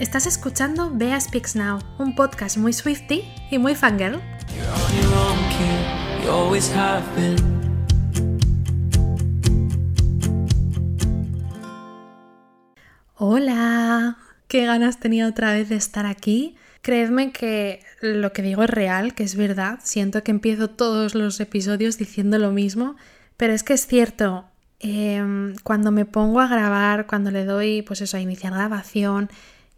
[0.00, 4.18] Estás escuchando Bea Speaks Now, un podcast muy Swifty y muy fangirl.
[13.14, 14.16] Hola,
[14.48, 16.56] qué ganas tenía otra vez de estar aquí.
[16.80, 19.80] Creedme que lo que digo es real, que es verdad.
[19.82, 22.96] Siento que empiezo todos los episodios diciendo lo mismo,
[23.36, 24.46] pero es que es cierto.
[24.78, 29.28] Em, cuando me pongo a grabar, cuando le doy, pues eso, a iniciar grabación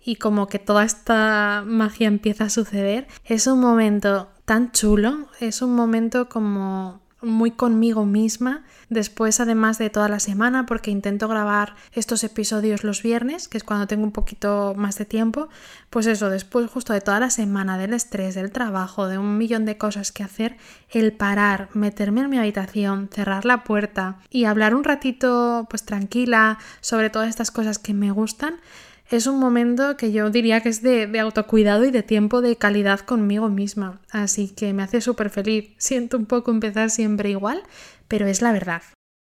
[0.05, 5.63] y como que toda esta magia empieza a suceder, es un momento tan chulo, es
[5.63, 8.65] un momento como muy conmigo misma.
[8.89, 13.65] Después, además de toda la semana, porque intento grabar estos episodios los viernes, que es
[13.65, 15.49] cuando tengo un poquito más de tiempo,
[15.89, 19.65] pues eso, después justo de toda la semana, del estrés, del trabajo, de un millón
[19.65, 20.57] de cosas que hacer,
[20.91, 26.59] el parar, meterme en mi habitación, cerrar la puerta y hablar un ratito, pues tranquila,
[26.81, 28.57] sobre todas estas cosas que me gustan,
[29.17, 33.01] es un momento que yo diría que es de, autocuidado y de tiempo de calidad
[33.01, 34.01] conmigo misma.
[34.11, 35.75] Así que me hace súper feliz.
[35.79, 37.63] Siento un poco empezar siempre igual,
[38.09, 38.83] pero es la verdad.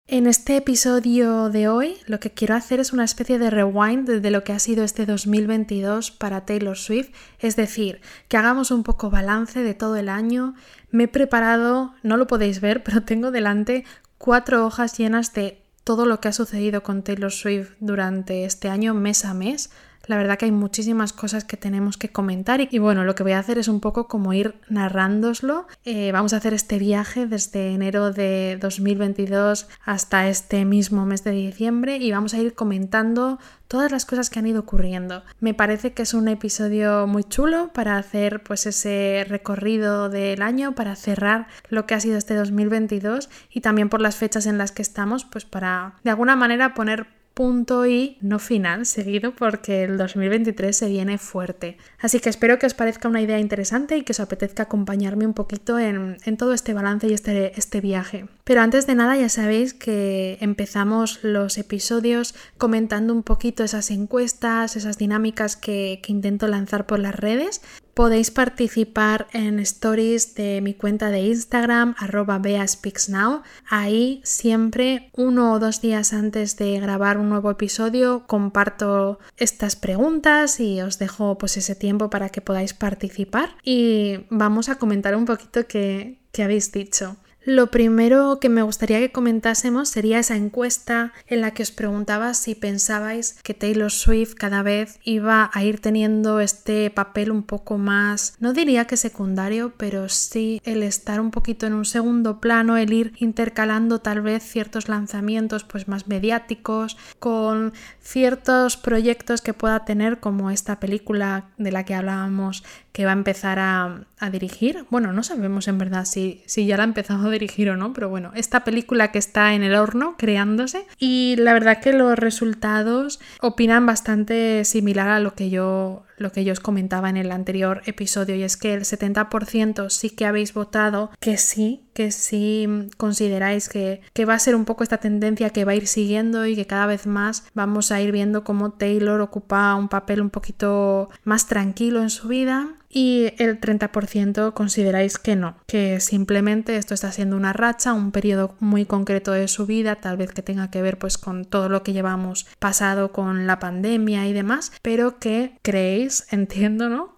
[0.06, 4.32] En este episodio de hoy lo que quiero hacer es una especie de rewind de
[4.32, 9.10] lo que ha sido este 2022 para Taylor Swift, es decir, que hagamos un poco
[9.10, 10.56] balance de todo el año.
[10.92, 13.86] Me he preparado, no lo podéis ver, pero tengo delante
[14.18, 18.94] cuatro hojas llenas de todo lo que ha sucedido con Taylor Swift durante este año
[18.94, 19.70] mes a mes.
[20.06, 23.32] La verdad que hay muchísimas cosas que tenemos que comentar y, bueno, lo que voy
[23.32, 25.66] a hacer es un poco como ir narrándoslo.
[25.86, 31.32] Eh, vamos a hacer este viaje desde enero de 2022 hasta este mismo mes de
[31.32, 35.24] diciembre y vamos a ir comentando todas las cosas que han ido ocurriendo.
[35.40, 40.76] Me parece que es un episodio muy chulo para hacer pues ese recorrido del año,
[40.76, 44.72] para cerrar lo que ha sido este 2022 y también por las fechas en las
[44.72, 49.98] que estamos, pues para de alguna manera poner punto y no final seguido porque el
[49.98, 51.78] 2023 se viene fuerte.
[52.00, 55.34] Así que espero que os parezca una idea interesante y que os apetezca acompañarme un
[55.34, 58.28] poquito en, todo este balance y este, este viaje.
[58.44, 64.76] Pero antes de nada ya sabéis que empezamos los episodios comentando un poquito esas encuestas,
[64.76, 67.62] esas dinámicas que, intento lanzar por las redes.
[67.94, 73.44] Podéis participar en stories de mi cuenta de Instagram, arroba beaspeaksnow.
[73.70, 80.60] Ahí siempre uno o dos días antes de grabar un nuevo episodio comparto estas preguntas
[80.60, 83.56] y os dejo pues ese tiempo para que podáis participar.
[83.64, 87.16] Y vamos a comentar un poquito qué habéis dicho.
[87.46, 92.34] Lo primero que me gustaría que comentásemos sería esa encuesta en la que os preguntaba
[92.36, 97.78] si pensabais que Taylor Swift cada vez iba a ir teniendo este papel un poco
[97.78, 102.78] más, no diría que secundario, pero sí el estar un poquito en un segundo plano,
[102.78, 109.84] el ir intercalando tal vez ciertos lanzamientos pues más mediáticos con ciertos proyectos que pueda
[109.84, 114.86] tener como esta película de la que hablábamos que va a empezar a, dirigir.
[114.90, 117.92] Bueno, no sabemos en verdad si, si ya la ha empezado a dirigir o no,
[117.92, 122.18] pero bueno, esta película que está en el horno creándose y la verdad que los
[122.18, 127.32] resultados opinan bastante similar a lo que yo lo que yo os comentaba en el
[127.32, 132.68] anterior episodio y es que el 70% sí que habéis votado que sí, que sí
[132.98, 136.46] consideráis que, que va a ser un poco esta tendencia que va a ir siguiendo
[136.46, 140.30] y que cada vez más vamos a ir viendo cómo Taylor ocupa un papel un
[140.30, 146.94] poquito más tranquilo en su vida y el 30% consideráis que no, que simplemente esto
[146.94, 150.70] está siendo una racha, un periodo muy concreto de su vida, tal vez que tenga
[150.70, 155.18] que ver pues con todo lo que llevamos pasado con la pandemia y demás, pero
[155.18, 157.16] que creéis, entiendo, ¿no?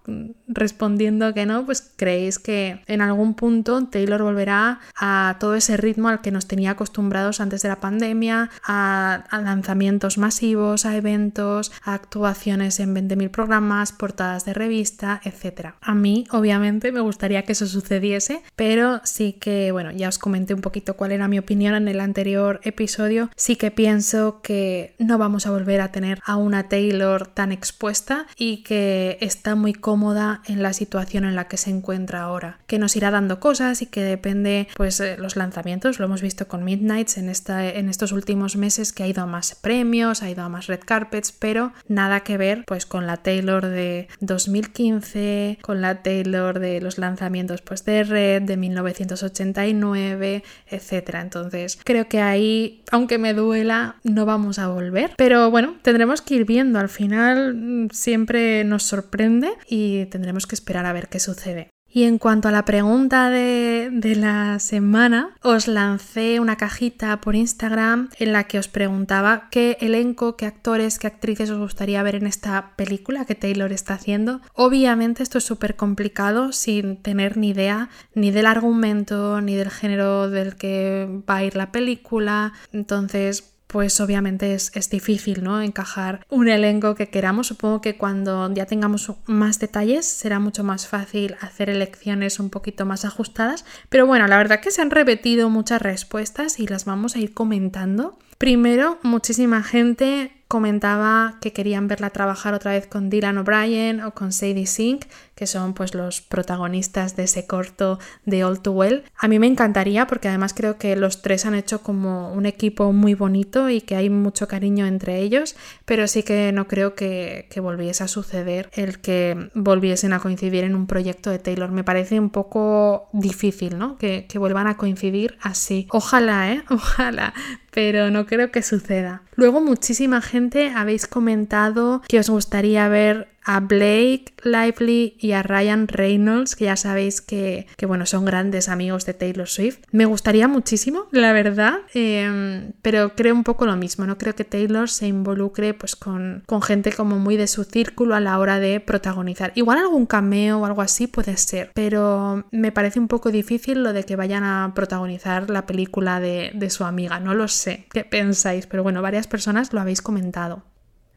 [0.48, 6.08] Respondiendo que no, pues creéis que en algún punto Taylor volverá a todo ese ritmo
[6.08, 11.94] al que nos tenía acostumbrados antes de la pandemia, a, lanzamientos masivos, a eventos, a
[11.94, 15.74] actuaciones en 20.000 programas, portadas de revista, etc.
[15.80, 20.54] A mí, obviamente, me gustaría que eso sucediese, pero sí que, bueno, ya os comenté
[20.54, 23.30] un poquito cuál era mi opinión en el anterior episodio.
[23.36, 28.26] Sí que pienso que no vamos a volver a tener a una Taylor tan expuesta
[28.36, 28.75] y que
[29.20, 33.10] está muy cómoda en la situación en la que se encuentra ahora, que nos irá
[33.10, 35.98] dando cosas y que depende, pues, eh, los lanzamientos.
[35.98, 39.26] Lo hemos visto con Midnights en, esta, en estos últimos meses que ha ido a
[39.26, 43.18] más premios, ha ido a más red carpets, pero nada que ver, pues, con la
[43.18, 45.16] Taylor de 2015
[45.60, 51.14] con la Taylor de los lanzamientos pues, de Red, de 1989, etc.
[51.20, 55.12] Entonces creo que ahí, aunque me duela, no vamos a volver.
[55.16, 56.78] Pero bueno, tendremos que ir viendo.
[56.78, 61.70] Al final mm, siempre nos sorprende y tendremos que esperar a ver qué sucede.
[61.88, 67.34] Y en cuanto a la pregunta de, de, la semana, os lancé una cajita por
[67.34, 72.16] Instagram en la que os preguntaba qué elenco, qué actores, qué actrices os gustaría ver
[72.16, 74.42] en esta película que Taylor está haciendo.
[74.52, 80.28] Obviamente esto es súper complicado sin tener ni idea ni del argumento, ni del género
[80.28, 82.52] del que va a ir la película.
[82.72, 85.60] Entonces, pues obviamente es, difícil, ¿no?
[85.60, 87.48] Encajar un elenco que queramos.
[87.48, 92.86] Supongo que cuando ya tengamos más detalles será mucho más fácil hacer elecciones un poquito
[92.86, 93.64] más ajustadas.
[93.88, 97.34] Pero bueno, la verdad que se han repetido muchas respuestas y las vamos a ir
[97.34, 98.18] comentando.
[98.38, 104.32] Primero, muchísima gente comentaba que querían verla trabajar otra vez con Dylan O'Brien o con
[104.32, 109.04] Sadie Sink, que son pues los protagonistas de ese corto de All Too Well.
[109.18, 112.90] A mí me encantaría porque además creo que los tres han hecho como un equipo
[112.92, 115.54] muy bonito y que hay mucho cariño entre ellos,
[115.84, 120.74] pero sí que no creo que, volviese a suceder el que volviesen a coincidir en
[120.74, 121.70] un proyecto de Taylor.
[121.70, 123.98] Me parece un poco difícil, ¿no?
[123.98, 125.86] Que, que vuelvan a coincidir así.
[125.90, 126.64] Ojalá, ¿eh?
[126.70, 127.34] Ojalá,
[127.72, 129.22] pero no creo que suceda.
[129.34, 135.86] Luego muchísima gente habéis comentado que os gustaría ver a Blake Lively y a Ryan
[135.86, 139.78] Reynolds, que ya sabéis que, bueno, son grandes amigos de Taylor Swift.
[139.92, 144.44] Me gustaría muchísimo, la verdad, em, pero creo un poco lo mismo, no creo que
[144.44, 148.58] Taylor se involucre pues con, con gente como muy de su círculo a la hora
[148.58, 149.52] de protagonizar.
[149.54, 153.92] Igual algún cameo o algo así puede ser, pero me parece un poco difícil lo
[153.92, 158.02] de que vayan a protagonizar la película de, de su amiga, no lo sé, ¿qué
[158.04, 158.66] pensáis?
[158.66, 160.64] Pero bueno, varias personas lo habéis comentado.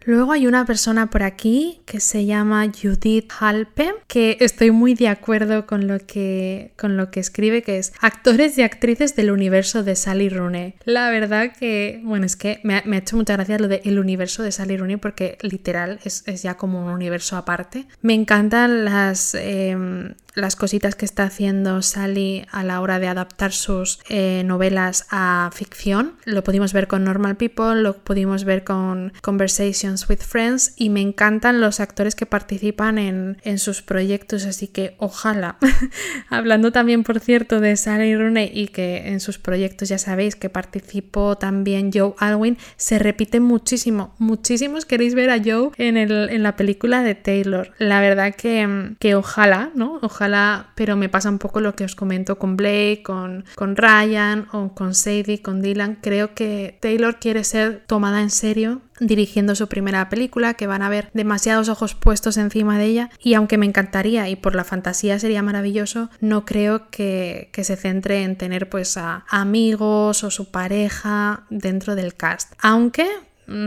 [0.06, 5.07] Luego hay una persona por aquí que se llama Judith Halpe, que estoy muy de
[5.07, 9.84] acuerdo con lo que, con lo que escribe, que es actores y actrices del universo
[9.84, 10.75] de Sally Rooney.
[10.86, 14.44] La verdad que, bueno, es que me ha, hecho mucha gracia lo de el universo
[14.44, 17.86] de Sally Rooney porque literal es, ya como un universo aparte.
[18.01, 23.51] Me encantan las, em, las cositas que está haciendo Sally a la hora de adaptar
[23.51, 26.13] sus eh, novelas a ficción.
[26.25, 31.01] Lo pudimos ver con Normal People, lo pudimos ver con Conversations with Friends y me
[31.01, 35.57] encantan los actores que participan en, sus proyectos, así que ojalá.
[36.30, 40.50] Hablando también, por cierto, de Sally Rooney y que en sus proyectos ya sabéis que
[40.50, 46.44] participó también Joe Alwyn, se repite muchísimo, muchísimos queréis ver a Joe en, el, en
[46.44, 47.71] la película de Taylor.
[47.80, 50.00] La verdad que, que ojalá, ¿no?
[50.01, 50.29] Ojalá
[50.76, 54.74] pero me pasa un poco lo que os comento con Blake, con, con Ryan o
[54.74, 55.98] con Sadie, con Dylan.
[56.02, 60.88] Creo que Taylor quiere ser tomada en serio dirigiendo su primera película, que van a
[60.88, 65.20] haber demasiados ojos puestos encima de ella y aunque me encantaría y por la fantasía
[65.20, 70.52] sería maravilloso, no creo que, que se centre en tener pues a amigos o su
[70.52, 72.54] pareja dentro del cast.
[72.62, 73.08] Aunque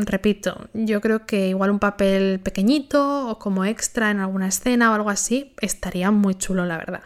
[0.05, 4.95] repito, yo creo que igual un papel pequeñito o como extra en alguna escena o
[4.95, 7.03] algo así estaría muy chulo, la verdad.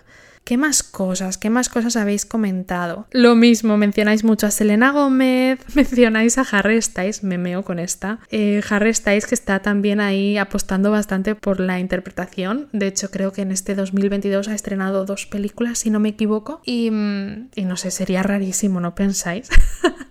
[0.47, 1.39] ¿Qué más cosas?
[1.39, 3.09] ¿Qué más cosas habéis comentado?
[3.11, 8.21] Lo mismo, mencionáis mucho a Selena Gómez, mencionáis a Harry Styles, me meo con esta.
[8.31, 12.69] Eh, Harry Styles que está también ahí apostando bastante por la interpretación.
[12.73, 16.61] De hecho, creo que en este 2022 ha estrenado dos películas, si no me equivoco.
[16.65, 19.49] Y, mm, y no sé, sería rarísimo, ¿no pensáis?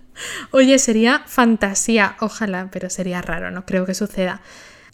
[0.52, 4.42] Oye, sería fantasía, ojalá, pero sería raro, no creo que suceda.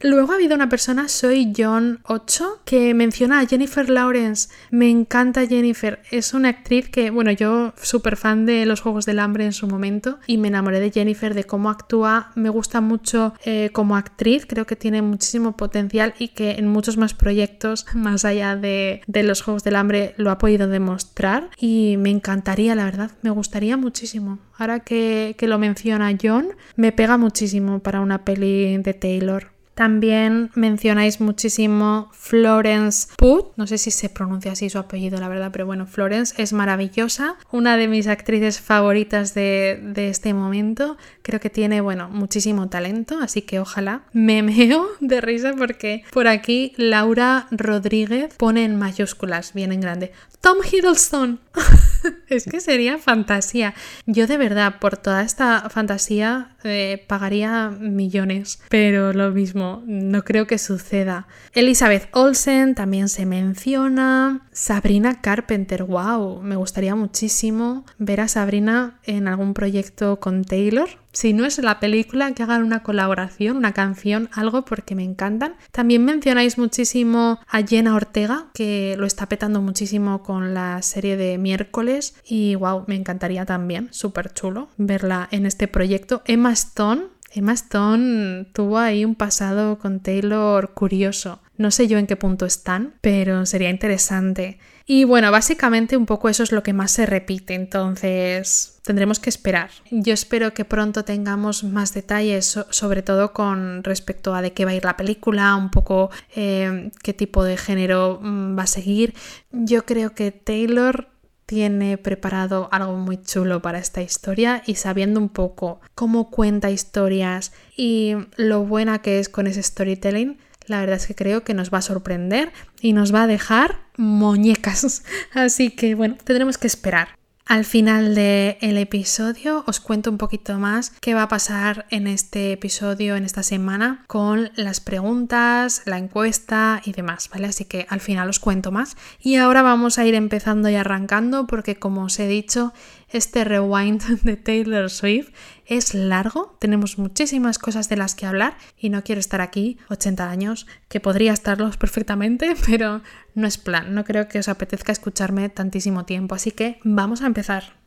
[0.03, 4.49] Luego ha habido una persona, soy John 8, que menciona a Jennifer Lawrence.
[4.71, 6.01] Me encanta Jennifer.
[6.09, 9.67] Es una actriz que, bueno, yo súper fan de los Juegos del Hambre en su
[9.67, 12.31] momento y me enamoré de Jennifer, de cómo actúa.
[12.33, 16.97] Me gusta mucho eh, como actriz, creo que tiene muchísimo potencial y que en muchos
[16.97, 21.51] más proyectos, más allá de, los Juegos del Hambre, lo ha podido demostrar.
[21.59, 24.39] Y me encantaría, la verdad, me gustaría muchísimo.
[24.57, 29.60] Ahora que, que lo menciona John, me pega muchísimo para una peli de Taylor.
[29.81, 35.49] También mencionáis muchísimo Florence Pugh, no sé si se pronuncia así su apellido, la verdad,
[35.51, 40.97] pero bueno, Florence es maravillosa, una de mis actrices favoritas de, de este momento.
[41.23, 46.27] Creo que tiene, bueno, muchísimo talento, así que ojalá me meo de risa porque por
[46.27, 50.11] aquí Laura Rodríguez pone en mayúsculas, bien en grande,
[50.41, 51.39] Tom Hiddleston.
[52.27, 53.75] es que sería fantasía.
[54.07, 60.47] Yo de verdad, por toda esta fantasía, eh, pagaría millones, pero lo mismo, no creo
[60.47, 61.27] que suceda.
[61.53, 64.47] Elizabeth Olsen también se menciona.
[64.51, 71.33] Sabrina Carpenter, wow, me gustaría muchísimo ver a Sabrina en algún proyecto con Taylor si
[71.33, 75.55] no es la película, que hagan una colaboración, una canción, algo porque me encantan.
[75.71, 81.37] También mencionáis muchísimo a Jenna Ortega, que lo está petando muchísimo con la serie de
[81.37, 86.21] miércoles y wow, me encantaría también, súper chulo verla en este proyecto.
[86.25, 87.03] Emma Stone,
[87.33, 91.39] Emma Stone tuvo ahí un pasado con Taylor curioso.
[91.57, 94.59] No sé yo en qué punto están, pero sería interesante.
[94.85, 99.29] Y bueno, básicamente un poco eso es lo que más se repite, entonces tendremos que
[99.29, 99.69] esperar.
[99.91, 104.71] Yo espero que pronto tengamos más detalles, sobre todo con respecto a de qué va
[104.71, 109.13] a ir la película, un poco eh, qué tipo de género mm, va a seguir.
[109.51, 111.07] Yo creo que Taylor
[111.51, 117.51] tiene preparado algo muy chulo para esta historia y sabiendo un poco cómo cuenta historias
[117.75, 121.71] y lo buena que es con ese storytelling, la verdad es que creo que nos
[121.73, 125.03] va a sorprender y nos va a dejar muñecas.
[125.33, 127.21] Así que bueno, tendremos que esperar.
[127.51, 132.53] Al final del episodio os cuento un poquito más qué va a pasar en este
[132.53, 137.47] episodio, en esta semana, con las preguntas, la encuesta y demás, ¿vale?
[137.47, 138.95] Así que al final os cuento más.
[139.19, 142.71] Y ahora vamos a ir empezando y arrancando porque como os he dicho,
[143.11, 145.29] este rewind de Taylor Swift
[145.65, 150.29] es largo, tenemos muchísimas cosas de las que hablar y no quiero estar aquí 80
[150.29, 153.01] años, que podría estarlos perfectamente, pero
[153.35, 157.27] no es plan, no creo que os apetezca escucharme tantísimo tiempo, así que vamos a
[157.27, 157.80] empezar.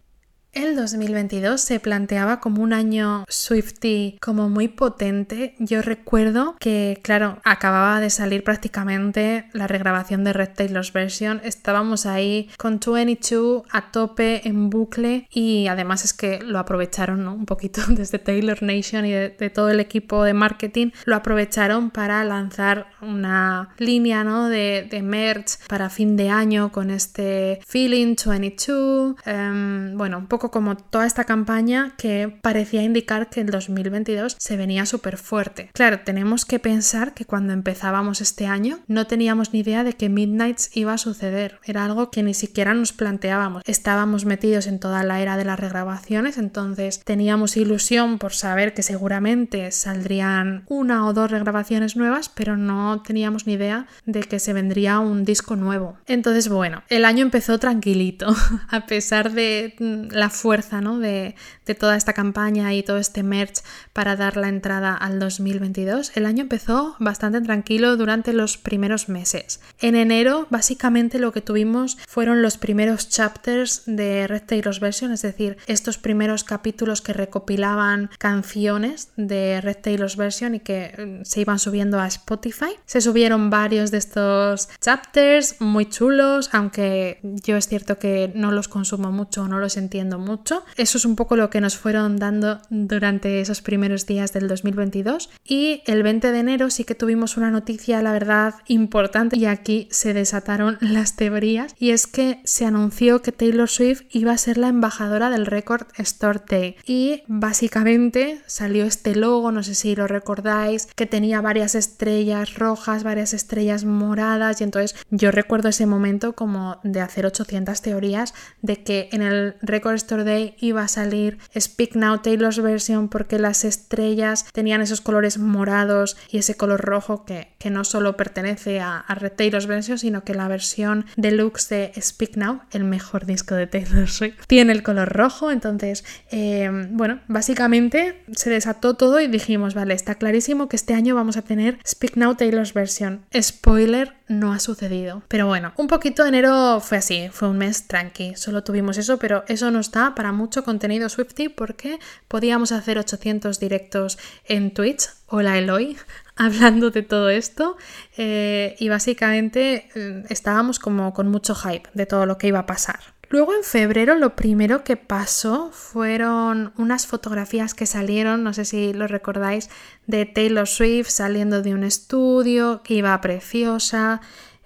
[0.54, 5.56] El 2022 se planteaba como un año Swifty como muy potente.
[5.58, 11.40] Yo recuerdo que, claro, acababa de salir prácticamente la regrabación de Red Taylor's Version.
[11.42, 17.46] Estábamos ahí con 22 a tope en bucle y además es que lo aprovecharon un
[17.46, 20.92] poquito desde Taylor Nation y de, todo el equipo de marketing.
[21.04, 24.48] Lo aprovecharon para lanzar una línea ¿no?
[24.48, 29.16] de, merch para fin de año con este Feeling 22.
[29.26, 34.56] Em, bueno, un poco como toda esta campaña que parecía indicar que el 2022 se
[34.56, 35.70] venía súper fuerte.
[35.72, 40.08] Claro, tenemos que pensar que cuando empezábamos este año no teníamos ni idea de que
[40.08, 41.58] Midnights iba a suceder.
[41.64, 43.62] Era algo que ni siquiera nos planteábamos.
[43.66, 48.82] Estábamos metidos en toda la era de las regrabaciones, entonces teníamos ilusión por saber que
[48.82, 54.52] seguramente saldrían una o dos regrabaciones nuevas, pero no teníamos ni idea de que se
[54.52, 55.96] vendría un disco nuevo.
[56.06, 58.34] Entonces, bueno, el año empezó tranquilito,
[58.68, 60.98] a pesar de mm, la fuerza ¿no?
[60.98, 61.34] de,
[61.78, 63.62] toda esta campaña y todo este merch
[63.92, 69.60] para dar la entrada al 2022, el año empezó bastante tranquilo durante los primeros meses.
[69.80, 75.22] En enero, básicamente lo que tuvimos fueron los primeros chapters de Red Taylor's Version, es
[75.22, 81.40] decir, estos primeros capítulos que recopilaban canciones de Red Taylor's Version y que mm, se
[81.40, 82.74] iban subiendo a Spotify.
[82.86, 88.68] Se subieron varios de estos chapters muy chulos, aunque yo es cierto que no los
[88.68, 90.64] consumo mucho, no los entiendo mucho.
[90.76, 95.30] Eso es un poco lo que nos fueron dando durante esos primeros días del 2022.
[95.44, 99.88] Y el 20 de enero sí que tuvimos una noticia, la verdad, importante y aquí
[99.90, 104.58] se desataron las teorías y es que se anunció que Taylor Swift iba a ser
[104.58, 110.06] la embajadora del Record Store Day y básicamente salió este logo, no sé si lo
[110.06, 116.34] recordáis, que tenía varias estrellas rojas, varias estrellas moradas y entonces yo recuerdo ese momento
[116.34, 121.38] como de hacer 800 teorías de que en el Record Store Day iba a salir
[121.58, 127.24] Speak Now Taylor's Version porque las estrellas tenían esos colores morados y ese color rojo
[127.24, 129.04] que, que no solo pertenece a,
[129.36, 134.08] Taylor's Version, sino que la versión deluxe de Speak Now, el mejor disco de Taylor
[134.46, 135.50] tiene el color rojo.
[135.50, 141.14] Entonces, eh, bueno, básicamente se desató todo y dijimos, vale, está clarísimo que este año
[141.14, 143.24] vamos a tener Speak Now Taylor's Version.
[143.40, 145.22] Spoiler, no ha sucedido.
[145.28, 149.18] Pero bueno, un poquito de enero fue así, fue un mes tranqui, solo tuvimos eso,
[149.18, 155.08] pero eso no está para mucho contenido Swifty porque podíamos hacer 800 directos en Twitch.
[155.26, 155.96] Hola Eloy,
[156.36, 157.76] hablando de todo esto
[158.16, 162.66] eh, y básicamente eh, estábamos como con mucho hype de todo lo que iba a
[162.66, 163.00] pasar.
[163.34, 168.92] Luego en febrero lo primero que pasó fueron unas fotografías que salieron, no sé si
[168.92, 169.70] lo recordáis,
[170.06, 174.20] de Taylor Swift saliendo de un estudio, que iba preciosa,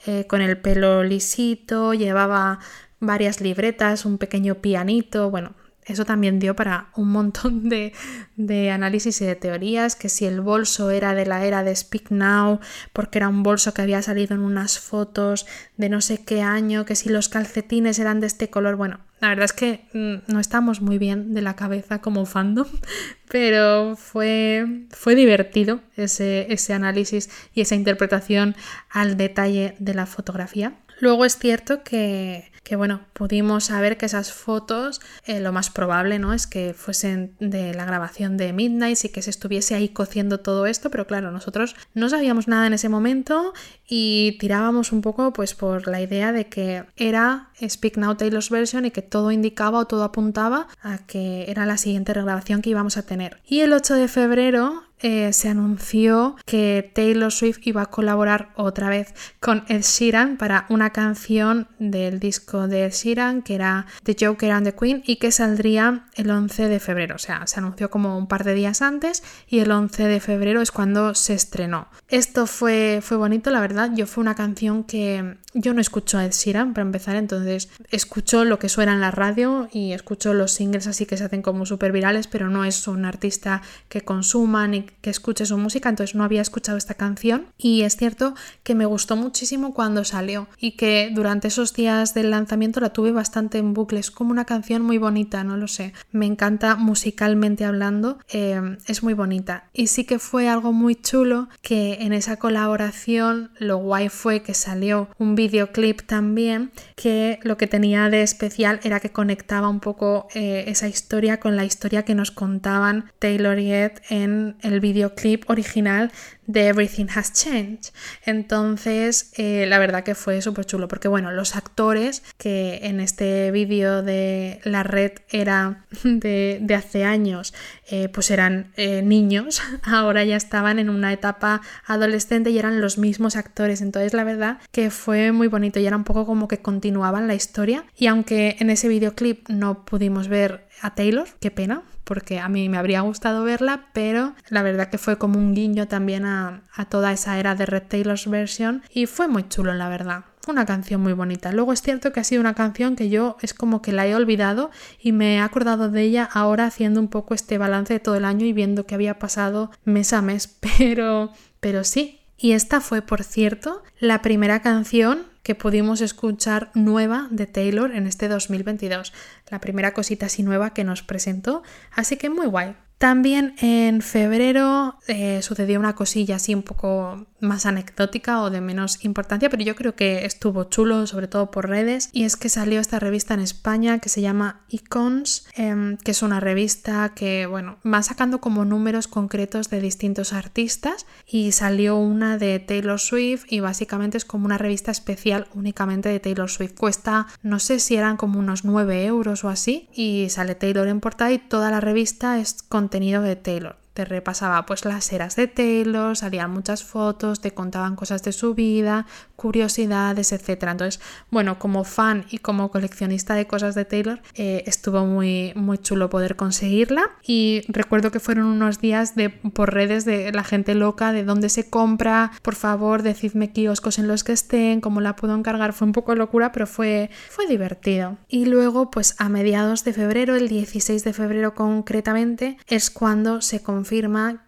[0.07, 2.59] eh, con el pelo lisito, llevaba
[3.01, 5.55] varias libretas, un pequeño pianito, bueno,
[5.89, 7.93] eso también dio para un montón de,
[8.37, 12.11] de, análisis y de teorías, que si el bolso era de la era de Speak
[12.11, 12.61] Now,
[12.93, 16.85] porque era un bolso que había salido en unas fotos de no sé qué año,
[16.85, 20.39] que si los calcetines eran de este color, bueno, la verdad es que mm, no
[20.39, 22.67] estamos muy bien de la cabeza como fandom,
[23.31, 28.55] pero fue, fue divertido ese, ese análisis y esa interpretación
[28.91, 30.75] al detalle de la fotografía.
[31.01, 36.19] Luego es cierto que, que bueno, pudimos saber que esas fotos, eh, lo más probable,
[36.19, 36.35] ¿no?
[36.35, 40.67] Es que fuesen de la grabación de Midnight y que se estuviese ahí cociendo todo
[40.67, 43.55] esto, pero claro, nosotros no sabíamos nada en ese momento
[43.89, 48.85] y tirábamos un poco pues por la idea de que era Speak Now Taylor's version
[48.85, 52.99] y que todo indicaba o todo apuntaba a que era la siguiente regrabación que íbamos
[52.99, 53.41] a tener.
[53.47, 58.89] Y el 8 de febrero eh, se anunció que Taylor Swift iba a colaborar otra
[58.89, 64.17] vez con Ed Sheeran para una canción del disco de Ed Sheeran que era The
[64.19, 67.17] Joker and the Queen y que saldría el 11 de febrero.
[67.17, 70.61] O sea, se anunció como un par de días antes y el 11 de febrero
[70.61, 71.89] es cuando se estrenó.
[72.09, 73.91] Esto fue, fue bonito, la verdad.
[73.95, 78.45] Yo fue una canción que yo no escucho a Ed Sheeran para empezar, entonces escucho
[78.45, 81.67] lo que suena en la radio y escucho los singles así que se hacen como
[81.67, 86.15] súper virales, pero no es un artista que consuma ni que escuche su música, entonces
[86.15, 87.47] no había escuchado esta canción.
[87.57, 92.31] Y es cierto que me gustó muchísimo cuando salió y que durante esos días del
[92.31, 95.93] lanzamiento la tuve bastante en bucle, es como una canción muy bonita, no lo sé,
[96.13, 99.69] me encanta musicalmente hablando, eh, es muy bonita.
[99.73, 104.55] Y sí que fue algo muy chulo que en esa colaboración lo guay fue que
[104.55, 110.29] salió un videoclip también que lo que tenía de especial era que conectaba un poco
[110.35, 115.49] eh, esa historia con la historia que nos contaban Taylor y Ed en el videoclip
[115.49, 116.11] original
[116.49, 117.93] de Everything Has Changed.
[118.25, 123.51] Entonces, eh, la verdad que fue súper chulo, porque bueno, los actores que en este
[123.51, 127.55] vídeo de la red era de, hace años,
[127.91, 132.97] eh, pues eran eh, niños, ahora ya estaban en una etapa adolescente y eran los
[132.97, 133.83] mismos actores.
[133.83, 137.35] Entonces, la verdad que fue muy bonito y era un poco como que continuaban la
[137.35, 137.85] historia.
[137.95, 142.71] Y aunque en ese videoclip no pudimos ver a Taylor, qué pena, porque a mí
[142.71, 147.13] me habría gustado verla, pero la verdad que fue como un guiño también a, toda
[147.13, 151.13] esa era de Red Taylor's version y fue muy chulo, la verdad una canción muy
[151.13, 151.53] bonita.
[151.53, 154.15] Luego es cierto que ha sido una canción que yo es como que la he
[154.15, 158.15] olvidado y me he acordado de ella ahora haciendo un poco este balance de todo
[158.15, 162.21] el año y viendo que había pasado mes a mes, pero pero sí.
[162.39, 168.07] Y esta fue, por cierto, la primera canción que pudimos escuchar nueva de Taylor en
[168.07, 169.13] este 2022.
[169.51, 171.63] La primera cosita así nueva que nos presentó.
[171.93, 172.77] Así que muy guay.
[172.99, 179.05] También en febrero eh, sucedió una cosilla así un poco más anecdótica o de menos
[179.05, 182.81] importancia, pero yo creo que estuvo chulo, sobre todo por redes, y es que salió
[182.81, 187.79] esta revista en España que se llama Icons, em, que es una revista que, bueno,
[187.87, 193.61] va sacando como números concretos de distintos artistas y salió una de Taylor Swift y
[193.61, 196.75] básicamente es como una revista especial únicamente de Taylor Swift.
[196.77, 201.01] Cuesta, no sé si eran como unos 9 euros o así, y sale Taylor en
[201.01, 205.35] portada y toda la revista es con contenido de Taylor te repasaba pues las eras
[205.35, 210.63] de Taylor, salían muchas fotos, te contaban cosas de su vida, curiosidades, etc.
[210.71, 211.01] Entonces,
[211.33, 216.09] bueno, como fan y como coleccionista de cosas de Taylor, eh, estuvo muy, muy chulo
[216.11, 217.11] poder conseguirla.
[217.27, 221.49] Y recuerdo que fueron unos días de, por redes de la gente loca, de dónde
[221.49, 225.73] se compra, por favor, decidme kioscos en los que estén, cómo la puedo encargar.
[225.73, 228.17] Fue un poco locura, pero fue, fue divertido.
[228.29, 233.61] Y luego, pues a mediados de febrero, el 16 de febrero concretamente, es cuando se
[233.61, 233.88] confirmó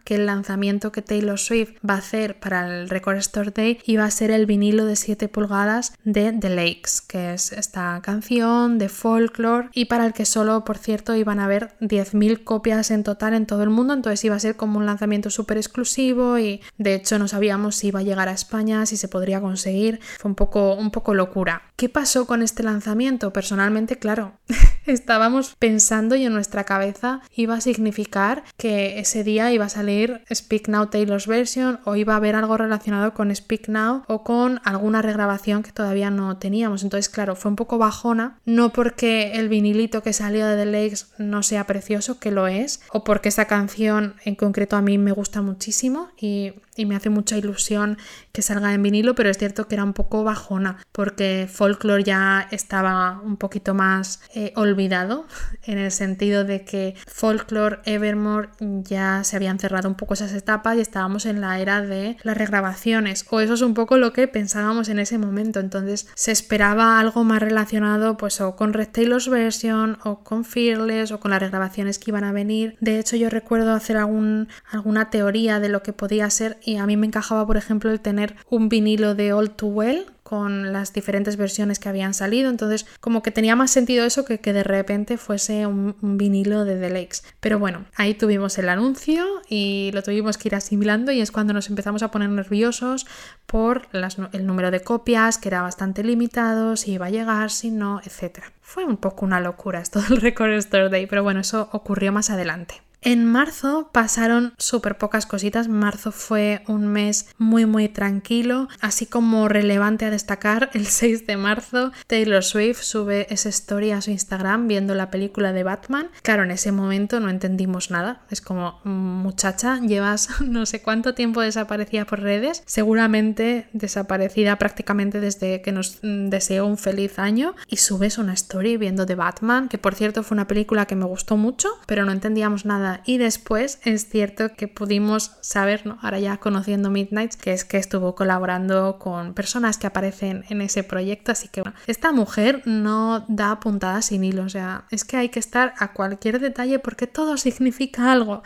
[0.05, 4.05] que el lanzamiento que Taylor Swift va a hacer para el Record Store Day iba
[4.05, 8.89] a ser el vinilo de 7 pulgadas de The Lakes, que es esta canción de
[8.89, 13.35] folklore y para el que solo, por cierto, iban a haber 10.000 copias en total
[13.35, 16.95] en todo el mundo, entonces iba a ser como un lanzamiento súper exclusivo y de
[16.95, 20.35] hecho no sabíamos si iba a llegar a España, si se podría conseguir, fue un
[20.35, 21.63] poco, un poco locura.
[21.77, 23.33] ¿Qué pasó con este lanzamiento?
[23.33, 24.33] Personalmente, claro,
[24.87, 30.23] estábamos pensando y en nuestra cabeza iba a significar que ese día iba a salir
[30.33, 34.61] Speak Now Taylor's version o iba a haber algo relacionado con Speak Now o con
[34.65, 36.83] alguna regrabación que todavía no teníamos.
[36.83, 41.07] Entonces, claro, fue un poco bajona, no porque el vinilito que salió de The Lakes
[41.19, 45.13] no sea precioso, que lo es, o porque esta canción en concreto a mí me
[45.13, 47.99] gusta muchísimo y y me hace mucha ilusión
[48.33, 52.49] que salga en vinilo, pero es cierto que era un poco bajona porque Folklore ya
[52.51, 55.27] estaba un poquito más eh, olvidado
[55.65, 60.77] en el sentido de que Folklore, Evermore ya se habían cerrado un poco esas etapas
[60.77, 64.27] y estábamos en la era de las regrabaciones o eso es un poco lo que
[64.29, 65.61] pensábamos en ese momento.
[65.61, 71.13] Entonces se esperaba algo más relacionado pues o con Red Taylor's version o con Fearless
[71.13, 72.77] o con las regrabaciones que iban a venir.
[72.81, 77.07] De hecho yo recuerdo hacer alguna teoría de lo que podía ser a mí me
[77.07, 81.81] encajaba, por ejemplo, el tener un vinilo de All Too Well con las diferentes versiones
[81.81, 85.67] que habían salido, entonces como que tenía más sentido eso que que de repente fuese
[85.67, 87.23] un, vinilo de The Lakes.
[87.41, 91.53] Pero bueno, ahí tuvimos el anuncio y lo tuvimos que ir asimilando y es cuando
[91.53, 93.09] nos empezamos a poner nerviosos
[93.47, 93.89] por
[94.33, 98.45] el número de copias, que era bastante limitado, si iba a llegar, si no, etc.
[98.61, 102.31] Fue un poco una locura esto del Record Store Day, pero bueno, eso ocurrió más
[102.31, 102.83] adelante.
[103.03, 105.69] En marzo pasaron súper pocas cositas.
[105.69, 108.69] Marzo fue un mes muy muy tranquilo.
[108.81, 114.03] Así como relevante a destacar, el 6 de marzo Taylor Swift sube esa story a
[114.03, 116.11] su Instagram viendo la película de Batman.
[116.23, 118.23] Claro, en ese momento no entendimos nada.
[118.31, 122.63] Es como, muchacha, llevas no sé cuánto tiempo desaparecida por redes.
[122.67, 127.55] Seguramente desaparecida prácticamente desde que nos deseó un feliz año.
[127.67, 131.07] Y subes una story viendo de Batman, que por cierto fue una película que me
[131.07, 135.99] gustó mucho, pero no entendíamos nada y después es cierto que pudimos saber, ¿no?
[136.03, 140.83] ahora ya conociendo Midnight, que es que estuvo colaborando con personas que aparecen en ese
[140.83, 141.33] proyecto.
[141.33, 144.45] Así que bueno, esta mujer no da puntadas sin hilo.
[144.45, 148.43] O sea, es que hay que estar a cualquier detalle porque todo significa algo.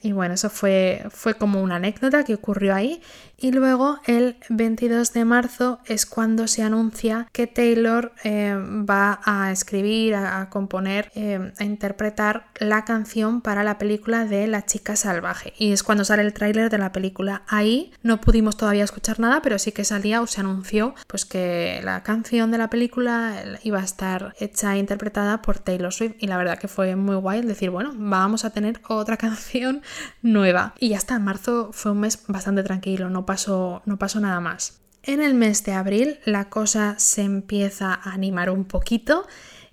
[0.00, 3.02] Y bueno, eso fue, fue como una anécdota que ocurrió ahí.
[3.40, 9.52] Y luego el 22 de marzo es cuando se anuncia que Taylor eh, va a
[9.52, 15.52] escribir, a, componer, eh, a interpretar la canción para la película de La chica salvaje.
[15.56, 17.42] Y es cuando sale el tráiler de la película.
[17.46, 21.80] Ahí no pudimos todavía escuchar nada, pero sí que salía o se anunció pues que
[21.84, 26.16] la canción de la película iba a estar hecha e interpretada por Taylor Swift.
[26.18, 29.82] Y la verdad que fue muy guay decir, bueno, vamos a tener otra canción
[30.22, 30.74] nueva.
[30.80, 34.80] Y ya está, marzo fue un mes bastante tranquilo, no pasó, no pasó nada más.
[35.02, 39.26] En el mes de abril la cosa se empieza a animar un poquito.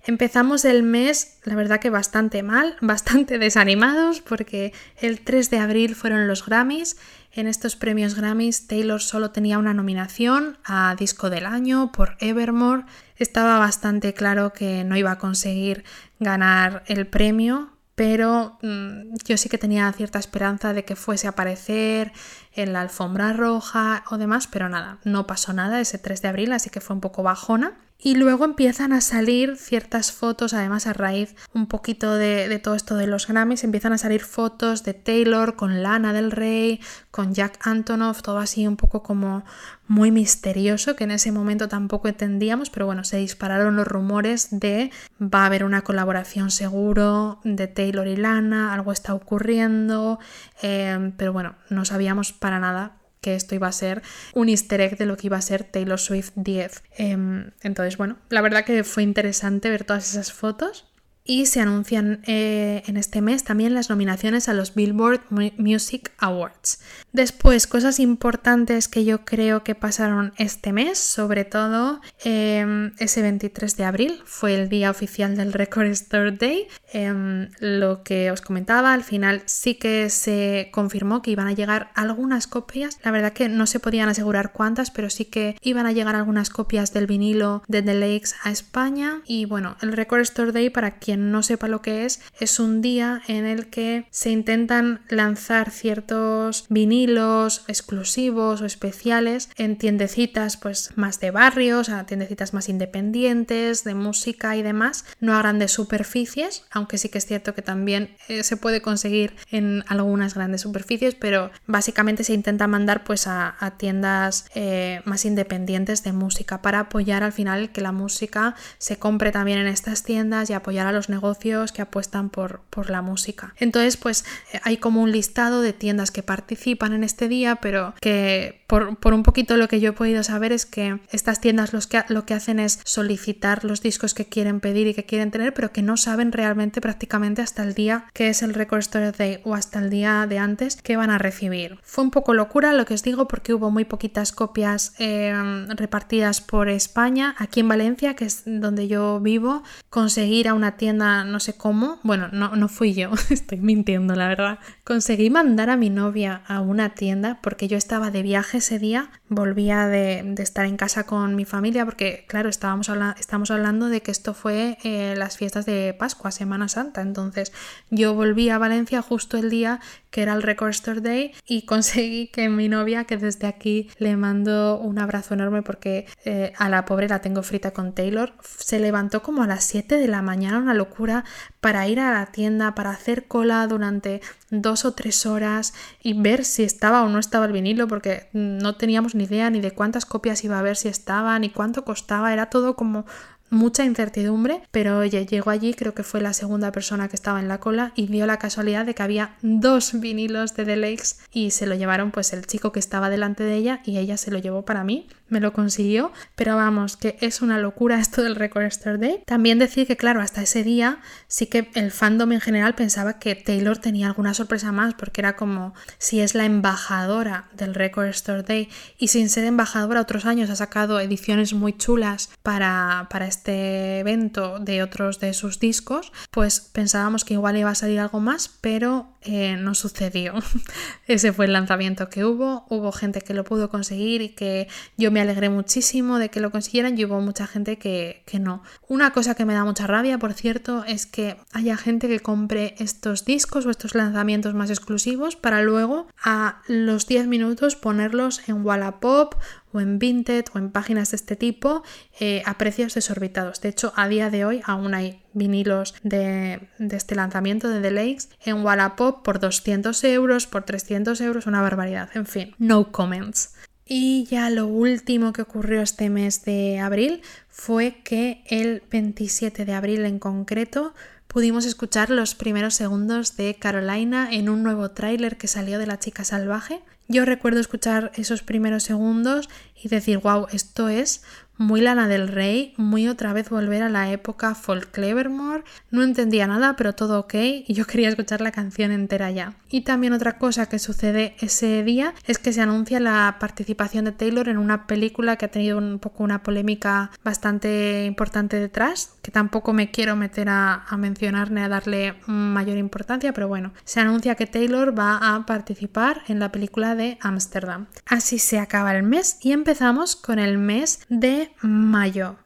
[0.04, 5.94] Empezamos el mes, la verdad que bastante mal, bastante desanimados, porque el 3 de abril
[5.94, 6.98] fueron los Grammys.
[7.32, 12.84] En estos premios Grammys Taylor solo tenía una nominación a Disco del Año por Evermore.
[13.16, 15.84] Estaba bastante claro que no iba a conseguir
[16.20, 21.30] ganar el premio, pero mm, yo sí que tenía cierta esperanza de que fuese a
[21.30, 22.12] aparecer
[22.52, 26.52] en la alfombra roja o demás, pero nada, no pasó nada ese 3 de abril,
[26.52, 27.74] así que fue un poco bajona.
[27.98, 32.94] Y luego empiezan a salir ciertas fotos, además a raíz un poquito de, todo esto
[32.94, 36.80] de los Grammys, empiezan a salir fotos de Taylor con Lana del Rey,
[37.10, 39.44] con Jack Antonoff, todo así un poco como
[39.88, 44.90] muy misterioso, que en ese momento tampoco entendíamos, pero bueno, se dispararon los rumores de
[45.18, 50.18] va a haber una colaboración seguro de Taylor y Lana, algo está ocurriendo,
[50.60, 54.02] eh, pero bueno, no sabíamos para nada que esto iba a ser
[54.34, 56.84] un easter egg de lo que iba a ser Taylor Swift 10.
[56.96, 60.84] Em, entonces, bueno, la verdad que fue interesante ver todas esas fotos
[61.26, 65.22] y se anuncian eh, en este mes también las nominaciones a los Billboard
[65.58, 66.80] Music Awards.
[67.12, 73.76] Después, cosas importantes que yo creo que pasaron este mes, sobre todo em, ese 23
[73.76, 76.68] de abril, fue el día oficial del Record Store Day.
[76.92, 81.90] Em, lo que os comentaba, al final sí que se confirmó que iban a llegar
[81.94, 82.98] algunas copias.
[83.02, 86.50] La verdad que no se podían asegurar cuántas, pero sí que iban a llegar algunas
[86.50, 89.22] copias del vinilo de The Lakes a España.
[89.26, 92.80] Y bueno, el Record Store Day, para quien no sepa lo que es, es un
[92.80, 100.92] día en el que se intentan lanzar ciertos vinilos exclusivos o especiales en tiendecitas pues
[100.96, 106.64] más de barrios, a tiendecitas más independientes, de música y demás, no a grandes superficies,
[106.70, 111.14] aunque sí que es cierto que también eh, se puede conseguir en algunas grandes superficies,
[111.14, 117.22] pero básicamente se intenta mandar pues a, tiendas eh, más independientes de música para apoyar
[117.22, 121.05] al final que la música se compre también en estas tiendas y apoyar a los
[121.08, 123.54] negocios que apuestan por, por la música.
[123.58, 127.94] Entonces, pues eh, hay como un listado de tiendas que participan en este día, pero
[128.00, 131.72] que por, por un poquito lo que yo he podido saber es que estas tiendas
[131.72, 135.30] los que, lo que hacen es solicitar los discos que quieren pedir y que quieren
[135.30, 139.12] tener, pero que no saben realmente prácticamente hasta el día que es el Record Store
[139.12, 141.78] Day o hasta el día de antes que van a recibir.
[141.82, 146.40] Fue un poco locura lo que os digo porque hubo muy poquitas copias em, repartidas
[146.40, 147.34] por España.
[147.38, 152.00] Aquí en Valencia, que es donde yo vivo, conseguir a una tienda no sé cómo,
[152.02, 156.60] bueno, no, no fui yo, estoy mintiendo la verdad, conseguí mandar a mi novia a
[156.60, 161.34] una tienda porque yo estaba de viaje ese día, volvía de, estar en casa con
[161.34, 165.94] mi familia porque claro, estábamos, estamos hablando de que esto fue eh, las fiestas de
[165.98, 167.52] Pascua, Semana Santa, entonces
[167.90, 172.28] yo volví a Valencia justo el día que era el Record Store Day y conseguí
[172.28, 176.84] que mi novia, que desde aquí le mando un abrazo enorme porque eh, a la
[176.84, 180.58] pobre la tengo frita con Taylor, se levantó como a las 7 de la mañana,
[180.58, 181.24] una locura
[181.60, 186.44] para ir a la tienda, para hacer cola durante dos o tres horas y ver
[186.44, 190.06] si estaba o no estaba el vinilo, porque no teníamos ni idea ni de cuántas
[190.06, 193.06] copias iba a haber, si estaba, ni cuánto costaba, era todo como
[193.50, 197.48] mucha incertidumbre, pero oye, llegó allí, creo que fue la segunda persona que estaba en
[197.48, 201.50] la cola y dio la casualidad de que había dos vinilos de The Lakes y
[201.50, 204.38] se lo llevaron pues el chico que estaba delante de ella y ella se lo
[204.38, 208.64] llevó para mí me lo consiguió, pero vamos, que es una locura esto del Record
[208.64, 209.22] Store Day.
[209.26, 213.34] También decir que, claro, hasta ese día sí que el fandom en general pensaba que
[213.34, 218.42] Taylor tenía alguna sorpresa más, porque era como si es la embajadora del Record Store
[218.42, 224.00] Day y sin ser embajadora otros años ha sacado ediciones muy chulas para, para este
[224.00, 228.48] evento de otros de sus discos, pues pensábamos que igual iba a salir algo más,
[228.60, 230.34] pero eh, no sucedió.
[231.06, 235.10] ese fue el lanzamiento que hubo, hubo gente que lo pudo conseguir y que yo
[235.16, 238.62] me alegré muchísimo de que lo consiguieran y hubo mucha gente que, que no.
[238.86, 242.74] Una cosa que me da mucha rabia, por cierto, es que haya gente que compre
[242.80, 248.62] estos discos o estos lanzamientos más exclusivos para luego a los 10 minutos ponerlos en
[248.62, 249.36] Wallapop
[249.72, 251.82] o en Vinted o en páginas de este tipo
[252.20, 253.62] eh, a precios desorbitados.
[253.62, 257.90] De hecho, a día de hoy aún hay vinilos de, de, este lanzamiento de The
[257.90, 262.10] Lakes en Wallapop por 200 euros, por 300 euros, una barbaridad.
[262.14, 263.55] En fin, no comments.
[263.88, 269.72] Y ya lo último que ocurrió este mes de abril fue que el 27 de
[269.74, 270.92] abril en concreto
[271.28, 276.00] pudimos escuchar los primeros segundos de Carolina en un nuevo tráiler que salió de La
[276.00, 276.80] chica salvaje.
[277.06, 279.48] Yo recuerdo escuchar esos primeros segundos
[279.80, 281.22] y decir, wow, esto es
[281.58, 285.64] muy Lana del Rey, muy otra vez volver a la época folk Clevermore.
[285.90, 287.34] No entendía nada, pero todo ok
[287.66, 289.54] y yo quería escuchar la canción entera ya.
[289.68, 294.12] Y también otra cosa que sucede ese día es que se anuncia la participación de
[294.12, 299.30] Taylor en una película que ha tenido un poco una polémica bastante importante detrás, que
[299.30, 304.34] tampoco me quiero meter a, mencionar ni a darle mayor importancia, pero bueno, se anuncia
[304.34, 307.86] que Taylor va a participar en la película de Ámsterdam.
[308.06, 312.36] Así se acaba el mes y empezamos con el mes de mayo.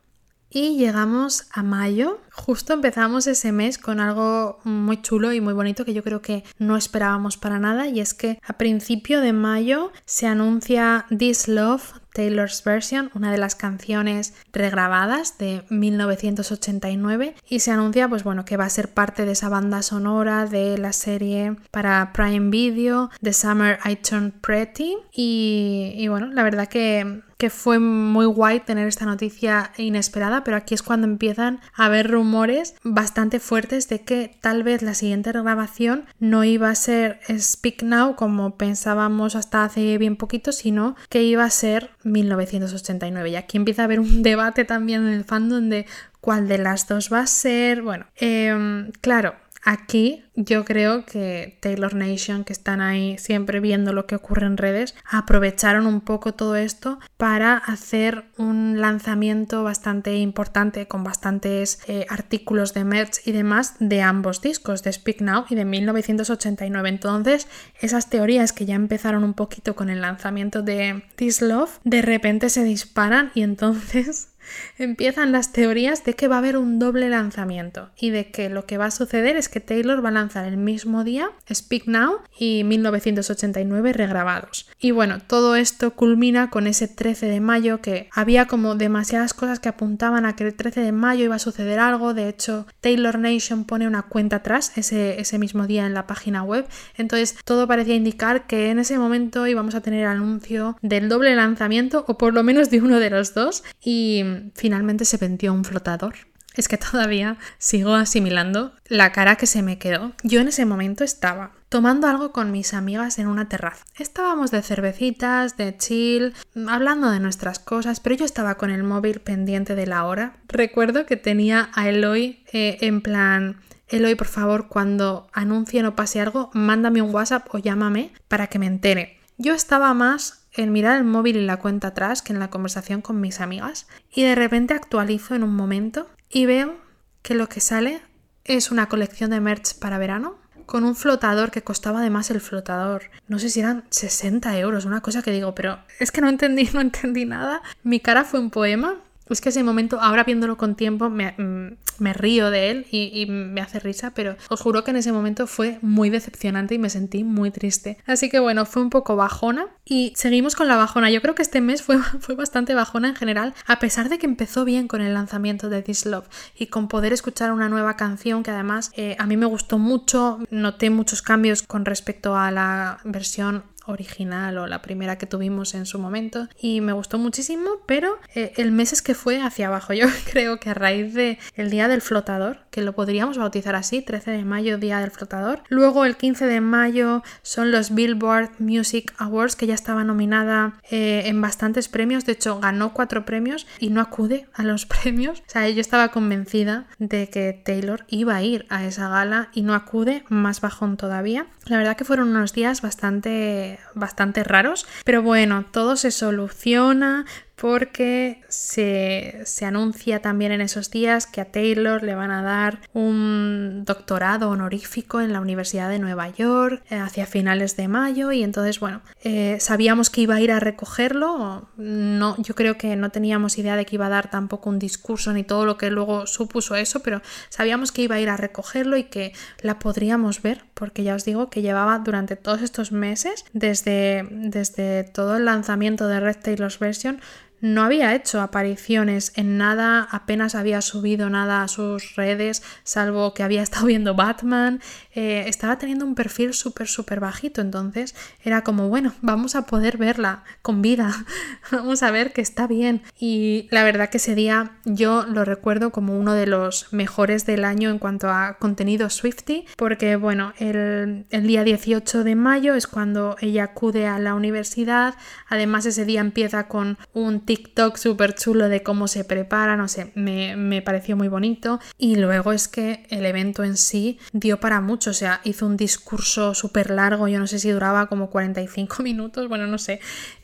[0.53, 2.21] Y llegamos a mayo.
[2.33, 6.43] Justo empezamos ese mes con algo muy chulo y muy bonito que yo creo que
[6.59, 7.87] no esperábamos para nada.
[7.87, 13.39] Y es que a principio de mayo se anuncia This Love Taylor's Version, una de
[13.39, 19.25] las canciones regrabadas de 1989 y se anuncia pues bueno que va a ser parte
[19.25, 24.97] de esa banda sonora de la serie para Prime Video The Summer I Turned Pretty
[25.13, 30.59] y, y bueno la verdad que que fue muy guay tener esta noticia inesperada, pero
[30.59, 35.33] aquí es cuando empiezan a haber rumores bastante fuertes de que tal vez la siguiente
[35.33, 41.23] grabación no iba a ser Speak Now como pensábamos hasta hace bien poquito, sino que
[41.23, 43.31] iba a ser 1989.
[43.31, 45.87] Y aquí empieza a haber un debate también en el fandom de
[46.21, 47.81] cuál de las dos va a ser.
[47.81, 54.07] Bueno, em, claro, Aquí yo creo que Taylor Nation, que están ahí siempre viendo lo
[54.07, 60.89] que ocurre en redes, aprovecharon un poco todo esto para hacer un lanzamiento bastante importante
[60.89, 65.57] con bastantes eh, artículos de merch y demás de ambos discos, de Speak Now y
[65.57, 66.89] de 1989.
[66.89, 67.47] Entonces,
[67.81, 72.49] esas teorías que ya empezaron un poquito con el lanzamiento de This Love, de repente
[72.49, 74.31] se disparan y entonces
[74.79, 78.67] empiezan las teorías de que va a haber un doble lanzamiento y de que lo
[78.67, 82.19] que va a suceder es que Taylor va a lanzar el mismo día Speak Now
[82.39, 84.69] y 1989 regrabados.
[84.79, 89.61] Y bueno, todo esto culmina con ese 13 de mayo que había como demasiadas cosas
[89.61, 92.15] que apuntaban a que el 13 de mayo iba a suceder algo.
[92.15, 96.43] De hecho, Taylor Nation pone una cuenta atrás ese, ese mismo día en la página
[96.43, 96.67] web.
[96.97, 102.05] Entonces todo parecía indicar que en ese momento íbamos a tener anuncio del doble lanzamiento
[102.09, 103.63] o por lo menos de uno de los dos.
[103.83, 104.25] Y
[104.55, 106.15] finalmente se vendió un flotador.
[106.55, 110.13] Es que todavía sigo asimilando la cara que se me quedó.
[110.23, 113.85] Yo en ese momento estaba tomando algo con mis amigas en una terraza.
[113.97, 116.35] Estábamos de cervecitas, de chill,
[116.69, 120.37] hablando de nuestras cosas, pero yo estaba con el móvil pendiente de la hora.
[120.49, 123.61] Recuerdo que tenía a Eloy eh, en plan...
[123.89, 128.61] Eloy, por favor, cuando anuncie o pase algo, mándame un WhatsApp o llámame para que
[128.61, 129.19] me entere.
[129.37, 133.03] Yo estaba más en mirar el móvil y la cuenta atrás que en la conversación
[133.03, 136.77] con mis amigas y de repente actualizo en un momento y veo
[137.23, 138.01] que lo que sale
[138.45, 143.11] es una colección de merch para verano con un flotador que costaba además el flotador.
[143.27, 146.69] No sé si eran 60 euros, una cosa que digo, pero es que no entendí,
[146.73, 147.61] no entendí nada.
[147.83, 149.01] Mi cara fue un poema
[149.33, 153.61] Es que ese momento, ahora viéndolo con tiempo, me, mm, río de él y, me
[153.61, 157.25] hace risa, pero os juro que en ese momento fue muy decepcionante y me sentí
[157.25, 157.99] muy triste.
[158.07, 161.11] Así que bueno, fue un poco bajona y seguimos con la bajona.
[161.11, 164.27] Yo creo que este mes fue, fue bastante bajona en general, a pesar de que
[164.27, 168.43] empezó bien con el lanzamiento de This Love y con poder escuchar una nueva canción
[168.43, 172.99] que además eh, a mí me gustó mucho, noté muchos cambios con respecto a la
[173.05, 178.19] versión original o la primera que tuvimos en su momento y me gustó muchísimo, pero
[178.35, 179.93] eh, el mes es que fue hacia abajo.
[179.95, 184.03] Yo creo que a raíz de el día del flotador, que lo podríamos bautizar así,
[184.03, 185.63] 13 de mayo, día del flotador.
[185.69, 191.23] Luego el 15 de mayo son los Billboard Music Awards, que ya estaba nominada eh,
[191.27, 195.41] en bastantes premios, de hecho ganó cuatro premios y no acude a los premios.
[195.41, 199.63] O sea, yo estaba convencida de que Taylor iba a ir a esa gala y
[199.63, 201.47] no acude, más bajón todavía.
[201.67, 207.27] La verdad que fueron unos días bastante bastante raros, pero bueno, todo se soluciona,
[207.61, 213.85] porque se, anuncia también en esos días que a Taylor le van a dar un
[213.85, 218.81] doctorado honorífico en la Universidad de Nueva York eh, hacia finales de mayo y entonces
[218.81, 223.59] bueno, eh, sabíamos que iba a ir a recogerlo, no, yo creo que no teníamos
[223.59, 226.75] idea de que iba a dar tampoco un discurso ni todo lo que luego supuso
[226.75, 231.03] eso, pero sabíamos que iba a ir a recogerlo y que la podríamos ver, porque
[231.03, 236.21] ya os digo que llevaba durante todos estos meses, desde, desde todo el lanzamiento de
[236.21, 237.21] Red Taylor's Version,
[237.61, 243.43] no había hecho apariciones en nada, apenas había subido nada a sus redes, salvo que
[243.43, 244.81] había estado viendo Batman.
[245.15, 249.99] Eh, estaba teniendo un perfil súper, súper bajito, entonces era como, bueno, vamos a poder
[249.99, 251.25] verla con vida,
[251.73, 253.03] vamos a ver que está bien.
[253.19, 257.65] Y la verdad que ese día yo lo recuerdo como uno de los mejores del
[257.65, 262.87] año en cuanto a contenido Swifty, porque bueno, el, el día 18 de mayo es
[262.87, 265.15] cuando ella acude a la universidad,
[265.49, 270.13] además ese día empieza con un TikTok súper chulo de cómo se prepara, no sé,
[270.15, 271.81] me, pareció muy bonito.
[271.99, 275.77] Y luego es que el evento en sí dio para mucho, o sea, hizo un
[275.77, 279.99] discurso súper largo, yo no sé si duraba como 45 minutos, bueno, no sé,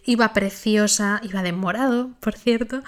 [0.07, 2.83] iba preciosa, iba de morado, por cierto,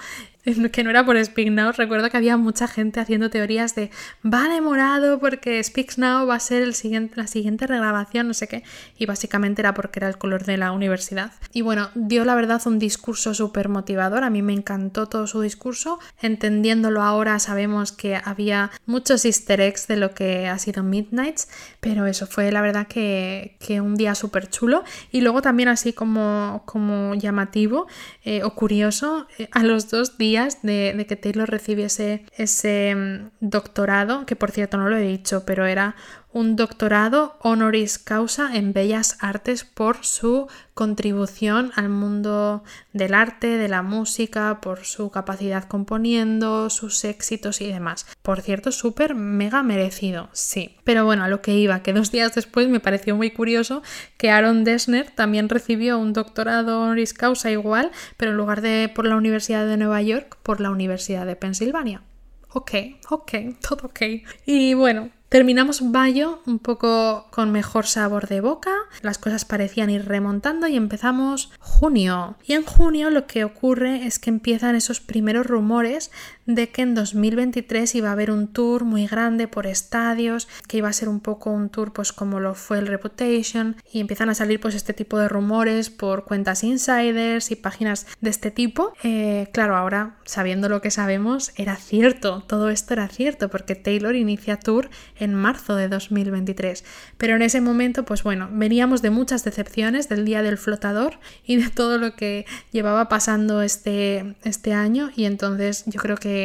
[0.71, 3.91] que no era por Speak Now, recuerdo que había mucha gente haciendo teorías de
[4.25, 8.47] va demorado porque Speak Now va a ser el siguiente, la siguiente regrabación, no sé
[8.47, 8.63] qué,
[8.97, 11.33] y básicamente era porque era el color de la universidad.
[11.53, 15.41] Y bueno, dio la verdad un discurso súper motivador, a mí me encantó todo su
[15.41, 21.49] discurso, entendiéndolo ahora sabemos que había muchos easter eggs de lo que ha sido Midnights,
[21.79, 25.93] pero eso fue la verdad que, que un día súper chulo y luego también así
[25.93, 27.87] como, como llamativo
[28.23, 34.25] eh, o curioso, eh, a los dos días de, que Taylor recibiese ese mm, doctorado,
[34.25, 35.95] que por cierto no lo he dicho, pero era
[36.31, 42.63] un doctorado honoris causa en bellas artes por su contribución al mundo
[42.93, 48.05] del arte, de la música, por su capacidad componiendo, sus éxitos y demás.
[48.21, 50.75] Por cierto, súper mega merecido, sí.
[50.83, 53.81] Pero bueno, a lo que iba, que dos días después me pareció muy curioso
[54.17, 59.05] que Aaron Dessner también recibió un doctorado honoris causa igual, pero en lugar de por
[59.05, 62.03] la Universidad de Nueva York, por la Universidad de Pensilvania.
[62.51, 62.71] Ok,
[63.09, 63.31] ok,
[63.67, 64.01] todo ok.
[64.45, 70.07] Y bueno, Terminamos mayo un poco con mejor sabor de boca, las cosas parecían ir
[70.07, 72.35] remontando y empezamos junio.
[72.43, 76.09] Y en junio lo que ocurre es que empiezan esos primeros rumores
[76.55, 80.89] de que en 2023 iba a haber un tour muy grande por estadios, que iba
[80.89, 84.33] a ser un poco un tour pues como lo fue el Reputation y empiezan a
[84.33, 88.93] salir pues este tipo de rumores por cuentas insiders y páginas de este tipo.
[89.03, 94.15] Eh, claro, ahora sabiendo lo que sabemos era cierto, todo esto era cierto porque Taylor
[94.15, 96.83] inicia tour en marzo de 2023.
[97.19, 101.57] Pero en ese momento, pues bueno, veníamos de muchas decepciones del día del flotador y
[101.57, 106.38] de todo lo que llevaba pasando este, este año y entonces yo creo que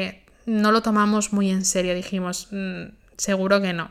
[0.47, 2.85] no lo tomamos muy en serio, dijimos, mm,
[3.17, 3.91] seguro que no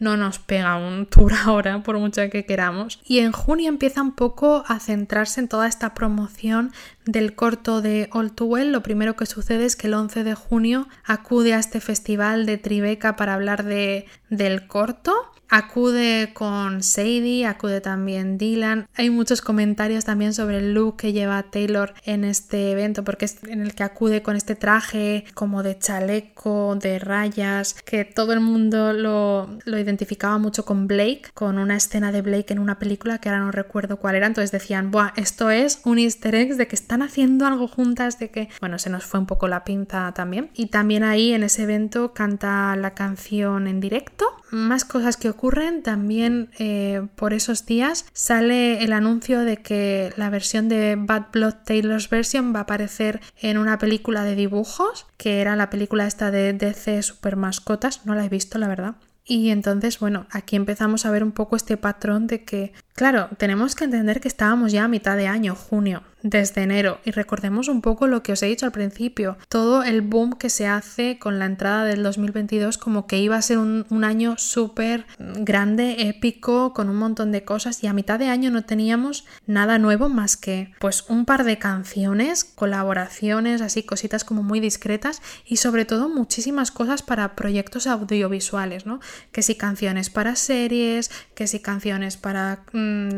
[0.00, 2.98] no nos pega un tour ahora, por mucho que queramos.
[3.04, 6.72] Y en junio empieza un poco a centrarse en toda esta promoción
[7.06, 8.72] del corto de All Too Well.
[8.72, 12.58] Lo primero que sucede es que el 11 de junio acude a este festival de
[12.58, 18.86] Tribeca para hablar de, del corto Acude con Sadie, acude también Dylan.
[18.94, 23.42] Hay muchos comentarios también sobre el look que lleva Taylor en este evento, porque es
[23.42, 28.38] en el que acude con este traje como de chaleco, de rayas, que todo el
[28.38, 33.18] mundo lo, lo identificaba mucho con Blake, con una escena de Blake en una película
[33.18, 36.68] que ahora no recuerdo cuál era, entonces decían, Buah, esto es un easter egg de
[36.68, 40.12] que están haciendo algo juntas, de que, bueno, se nos fue un poco la pinta
[40.12, 40.50] también.
[40.54, 44.26] Y también ahí en ese evento canta la canción en directo.
[44.50, 50.30] Más cosas que ocurren, también eh, por esos días sale el anuncio de que la
[50.30, 55.40] versión de Bad Blood Taylor's Version va a aparecer en una película de dibujos, que
[55.40, 58.96] era la película esta de DC Super Mascotas, no la he visto la verdad.
[59.30, 63.74] Y entonces, bueno, aquí empezamos a ver un poco este patrón de que, claro, tenemos
[63.74, 67.00] que entender que estábamos ya a mitad de año, junio desde enero.
[67.04, 70.50] Y recordemos un poco lo que os he dicho al principio, todo el boom que
[70.50, 75.04] se hace con la entrada del 2022 como que iba a ser un, año súper
[75.18, 79.78] grande, épico, con un montón de cosas y a mitad de año no teníamos nada
[79.78, 85.56] nuevo más que pues un par de canciones, colaboraciones, así cositas como muy discretas y
[85.56, 89.00] sobre todo muchísimas cosas para proyectos audiovisuales, ¿no?
[89.32, 92.64] Que si canciones para series, que si canciones para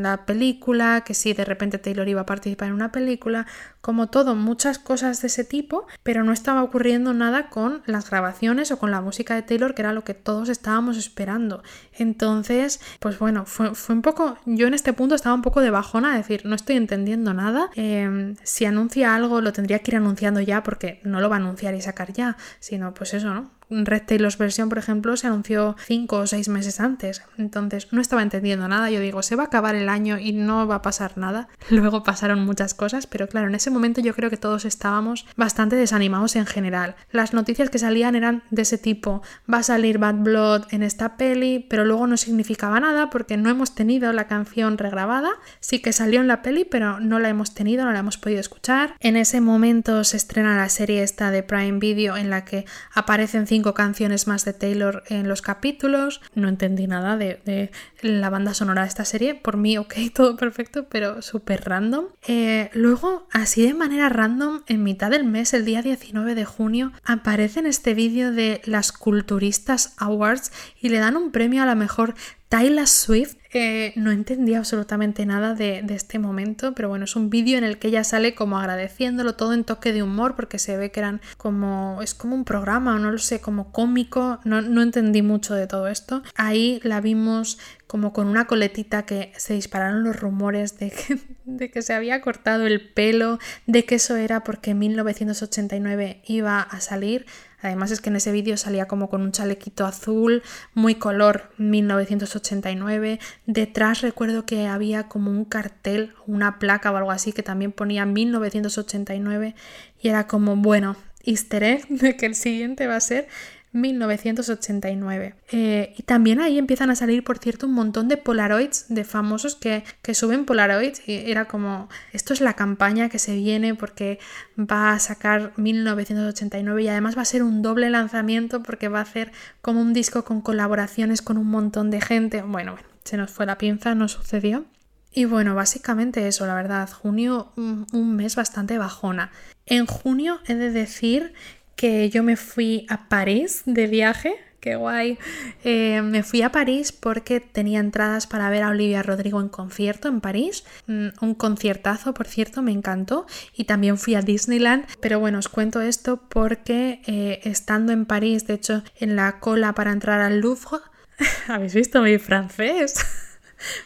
[0.03, 3.47] la película, que si de repente Taylor iba a participar en una película,
[3.81, 8.71] como todo, muchas cosas de ese tipo, pero no estaba ocurriendo nada con las grabaciones
[8.71, 11.63] o con la música de Taylor, que era lo que todos estábamos esperando.
[11.93, 16.17] Entonces, pues bueno, fue, un poco, yo en este punto estaba un poco de bajona,
[16.17, 20.63] decir, no estoy entendiendo nada, em, si anuncia algo lo tendría que ir anunciando ya
[20.63, 23.51] porque no lo va a anunciar y sacar ya, sino pues eso, ¿no?
[23.73, 27.23] Red Taylor's versión, por ejemplo, se anunció cinco o seis meses antes.
[27.39, 28.91] Entonces no estaba entendiendo nada.
[28.91, 31.49] Yo digo, se va a acabar el año y no va a pasar nada.
[31.71, 35.77] Luego pasaron muchas cosas, pero claro, en ese momento yo creo que todos estábamos bastante
[35.77, 36.95] desanimados en general.
[37.11, 39.23] Las noticias que salían eran de ese tipo.
[39.53, 43.49] Va a salir Bad Blood en esta peli, pero luego no significaba nada porque no
[43.49, 45.31] hemos tenido la canción regrabada.
[45.61, 48.41] Sí que salió en la peli, pero no la hemos tenido, no la hemos podido
[48.41, 48.95] escuchar.
[49.01, 52.65] En ese momento se estrena la serie esta de Prime Video en la que
[52.95, 56.21] aparecen cinco canciones más de Taylor en los capítulos.
[56.35, 57.71] No entendí nada de,
[58.03, 59.35] la banda sonora de esta serie.
[59.35, 62.07] Por mí, ok, todo perfecto, pero súper random.
[62.27, 66.93] Eh, luego, así de manera random, en mitad del mes, el día 19 de junio,
[67.05, 71.75] aparece en este vídeo de las Culturistas Awards y le dan un premio a la
[71.75, 72.15] mejor
[72.53, 77.57] Tyler Swift eh, no entendía absolutamente nada de, este momento, pero bueno, es un vídeo
[77.57, 80.91] en el que ella sale como agradeciéndolo todo en toque de humor, porque se ve
[80.91, 85.23] que eran como, es como un programa, no lo sé, como cómico, no, no entendí
[85.23, 86.23] mucho de todo esto.
[86.35, 91.71] Ahí la vimos como con una coletita que se dispararon los rumores de que, de
[91.71, 96.81] que se había cortado el pelo, de que eso era porque en 1989 iba a
[96.83, 97.25] salir.
[97.63, 100.43] Además es que en ese vídeo salía como con un chalequito azul,
[100.75, 103.21] muy color 1989.
[103.47, 108.05] Detrás recuerdo que había como un cartel, una placa o algo así que también ponía
[108.05, 109.55] 1989
[110.01, 113.29] y era como, bueno, easter de que el siguiente va a ser
[113.73, 115.35] 1989.
[115.51, 119.57] Eh, y también ahí empiezan a salir, por cierto, un montón de Polaroids de famosos
[119.57, 124.19] que, que, suben Polaroids y era como, esto es la campaña que se viene porque
[124.59, 129.03] va a sacar 1989 y además va a ser un doble lanzamiento porque va a
[129.03, 132.43] hacer como un disco con colaboraciones con un montón de gente.
[132.43, 134.67] Bueno, bueno, se nos fue la pinza, no sucedió.
[135.15, 139.31] Y bueno, básicamente eso, la verdad, junio un mes bastante bajona.
[139.67, 141.35] En junio he de decir
[141.77, 144.35] que yo me fui a París de viaje.
[144.61, 145.19] Qué guay.
[145.65, 150.07] Eh, me fui a París porque tenía entradas para ver a Olivia Rodrigo en concierto
[150.07, 150.63] en París.
[150.87, 153.27] Mm, un conciertazo, por cierto, me encantó.
[153.57, 154.87] Y también fui a Disneyland.
[155.01, 159.73] Pero bueno, os cuento esto porque eh, estando en París, de hecho, en la cola
[159.73, 160.79] para entrar al Louvre.
[161.49, 162.95] ¿Habéis visto mi francés?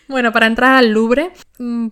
[0.09, 1.33] Bueno, para entrar al Louvre,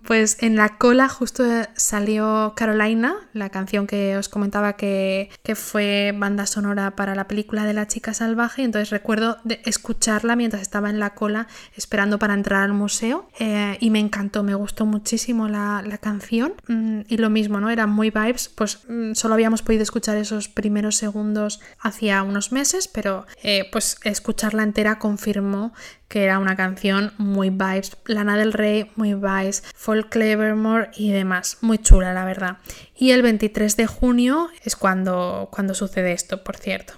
[0.03, 1.43] pues en la cola justo
[1.75, 7.73] salió Carolina, la canción que os comentaba que, fue banda sonora para la película de
[7.73, 8.63] la chica salvaje.
[8.63, 13.77] Entonces recuerdo de escucharla mientras estaba en la cola esperando para entrar al museo eh,
[13.79, 16.53] y me encantó, me gustó muchísimo la, canción.
[16.67, 17.69] Mm, y lo mismo, ¿no?
[17.69, 22.87] Eran muy vibes, pues mm, solo habíamos podido escuchar esos primeros segundos hacía unos meses,
[22.87, 25.73] pero eh, pues escucharla entera confirmó
[26.07, 31.57] que era una canción muy vibes, Lana del Rey, muy vibes, Folk Clevermore y demás.
[31.61, 32.57] Muy chula, la verdad.
[32.95, 36.93] Y el 23 de junio es cuando, cuando sucede esto, por cierto.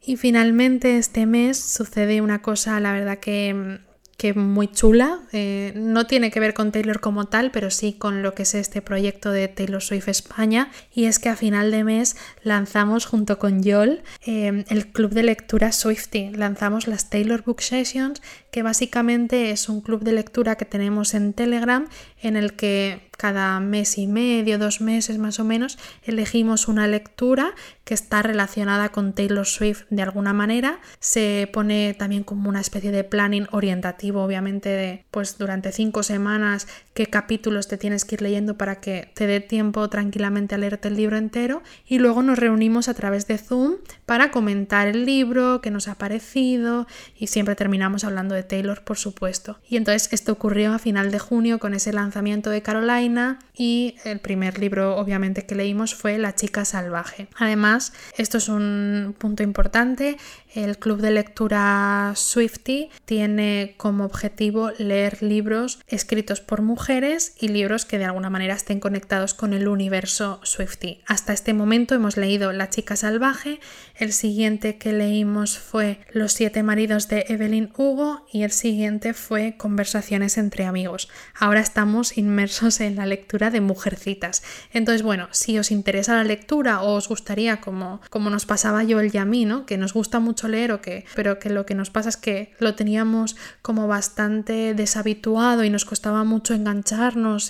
[0.00, 3.80] Y finalmente este mes sucede una cosa, la verdad que
[4.18, 5.20] que muy chula.
[5.32, 8.54] Eh, no tiene que ver con Taylor como tal, pero sí con lo que es
[8.54, 10.70] este proyecto de Taylor Swift España.
[10.92, 15.22] Y es que a final de mes lanzamos junto con Yol eh, el club de
[15.22, 16.30] lectura Swifty.
[16.30, 18.20] Lanzamos las Taylor Book Sessions
[18.50, 21.88] que básicamente es un club de lectura que tenemos en Telegram
[22.20, 27.54] en el que cada mes y medio, dos meses más o menos, elegimos una lectura
[27.84, 30.78] que está relacionada con Taylor Swift de alguna manera.
[31.00, 36.68] Se pone también como una especie de planning orientativo, obviamente, de pues durante cinco semanas
[36.98, 40.88] qué capítulos te tienes que ir leyendo para que te dé tiempo tranquilamente a leerte
[40.88, 41.62] el libro entero.
[41.86, 45.94] Y luego nos reunimos a través de Zoom para comentar el libro, qué nos ha
[45.94, 49.60] parecido y siempre terminamos hablando de Taylor, por supuesto.
[49.68, 54.18] Y entonces esto ocurrió a final de junio con ese lanzamiento de Caroline y el
[54.18, 57.28] primer libro obviamente que leímos fue La chica salvaje.
[57.36, 60.16] Además, esto es un punto importante,
[60.52, 67.84] el club de lectura Swifty tiene como objetivo leer libros escritos por mujeres y libros
[67.84, 71.02] que de alguna manera estén conectados con el universo Swifty.
[71.06, 73.60] Hasta este momento hemos leído La chica salvaje,
[73.94, 79.58] el siguiente que leímos fue Los siete maridos de Evelyn Hugo y el siguiente fue
[79.58, 81.10] Conversaciones entre amigos.
[81.38, 84.42] Ahora estamos inmersos en la lectura de Mujercitas.
[84.72, 88.98] Entonces, bueno, si os interesa la lectura o os gustaría, como, como nos pasaba yo
[89.00, 89.66] el Yamí, ¿no?
[89.66, 92.54] que nos gusta mucho leer o que, pero que lo que nos pasa es que
[92.60, 96.77] lo teníamos como bastante deshabituado y nos costaba mucho engancharnos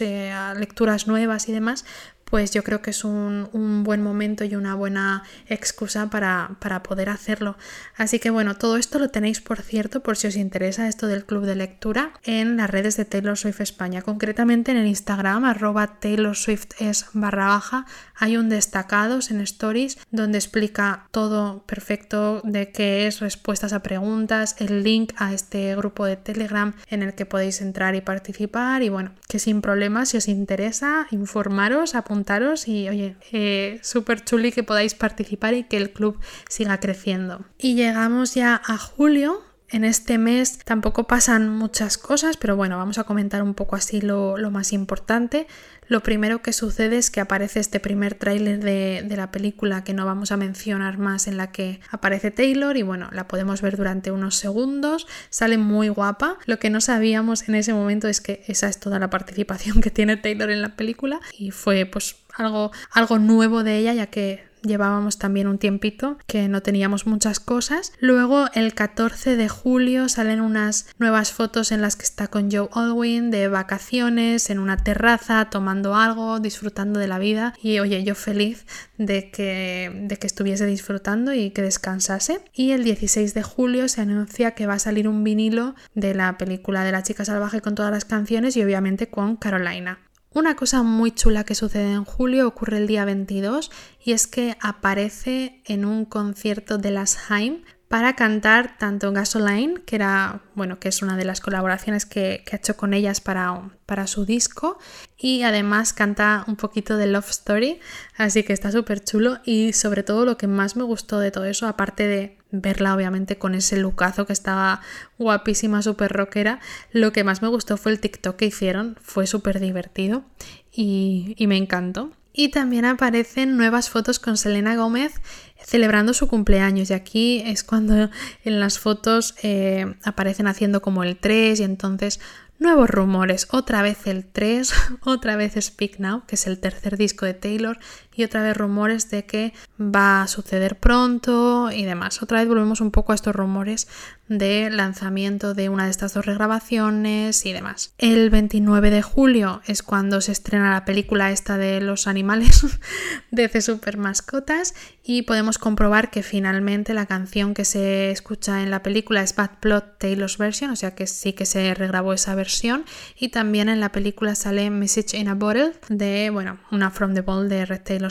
[0.01, 1.85] eh, a lecturas nuevas y demás,
[2.31, 3.49] pues yo creo que es un,
[3.85, 7.57] buen momento y una buena excusa para, para, poder hacerlo.
[7.97, 11.25] Así que bueno, todo esto lo tenéis, por cierto, por si os interesa esto del
[11.25, 15.99] club de lectura, en las redes de Taylor Swift España, concretamente en el Instagram, arroba
[16.01, 17.87] Taylor Swift es barra baja,
[18.19, 24.57] hay un destacados en stories donde explica todo perfecto de qué es respuestas a preguntas,
[24.59, 28.89] el link a este grupo de Telegram en el que podéis entrar y participar y
[28.89, 34.63] bueno, que sin problemas si os interesa informaros, apuntaros y oye, eh, súper chuli que
[34.63, 37.45] podáis participar y que el club siga creciendo.
[37.59, 42.99] Y llegamos ya a julio, en este mes tampoco pasan muchas cosas, pero bueno, vamos
[42.99, 45.47] a comentar un poco así lo, más importante.
[45.89, 50.07] Lo primero que sucede es que aparece este primer tráiler de, la película que no
[50.07, 54.11] vamos a mencionar más en la que aparece Taylor y bueno, la podemos ver durante
[54.11, 56.39] unos segundos, sale muy guapa.
[56.47, 59.91] Lo que no sabíamos en ese momento es que esa es toda la participación que
[59.91, 65.19] tiene Taylor en la película y fue pues algo nuevo de ella ya que llevábamos
[65.19, 67.93] también un tiempito que no teníamos muchas cosas.
[68.01, 72.69] Luego el 14 de julio salen unas nuevas fotos en las que está con Joe
[72.73, 78.15] Alwyn de vacaciones en una terraza tomando algo, disfrutando de la vida y oye, yo
[78.15, 82.41] feliz de que, de que estuviese disfrutando y que descansase.
[82.53, 86.39] Y el 16 de julio se anuncia que va a salir un vinilo de la
[86.39, 89.99] película de la chica salvaje con todas las canciones y obviamente con Carolina.
[90.39, 93.73] Una cosa muy chula que sucede en julio ocurre el día 22
[94.05, 99.97] y es que aparece en un concierto de las Haim para cantar tanto Gasoline, que
[99.97, 104.07] era, bueno, que es una de las colaboraciones que, ha hecho con ellas para, para,
[104.07, 104.79] su disco,
[105.17, 107.81] y además canta un poquito de Love Story,
[108.17, 111.47] así que está súper chulo y sobre todo lo que más me gustó de todo
[111.47, 114.81] eso, aparte de verla obviamente con ese lucazo que estaba
[115.19, 116.61] guapísima, súper rockera.
[116.93, 120.25] Lo que más me gustó fue el TikTok que hicieron, fue súper divertido
[120.73, 122.13] y, me encantó.
[122.33, 125.15] Y también aparecen nuevas fotos con Selena Gómez
[125.61, 126.91] celebrando su cumpleaños.
[126.91, 128.11] Y aquí es cuando
[128.45, 132.21] en las fotos eh, aparecen haciendo como el 3 y entonces
[132.61, 134.73] Nuevos rumores, otra vez el 3,
[135.05, 137.79] otra vez Speak Now, que es el tercer disco de Taylor,
[138.19, 142.21] y otra vez rumores de que va a suceder pronto y demás.
[142.21, 143.87] Otra vez volvemos un poco a estos rumores
[144.29, 147.95] de lanzamiento de una de estas dos regrabaciones y demás.
[147.99, 152.67] El 29 de julio es cuando se estrena la película esta de los animales
[153.31, 158.71] de C Super Mascotas y podemos comprobar que finalmente la canción que se escucha en
[158.71, 162.35] la película es Bad Plot Taylor's Version, o sea que sí que se regrabó esa
[162.35, 162.85] versión
[163.17, 167.23] y también en la película sale Message in a Bottle de, bueno, una From the
[167.23, 168.08] Ball de Red Taylor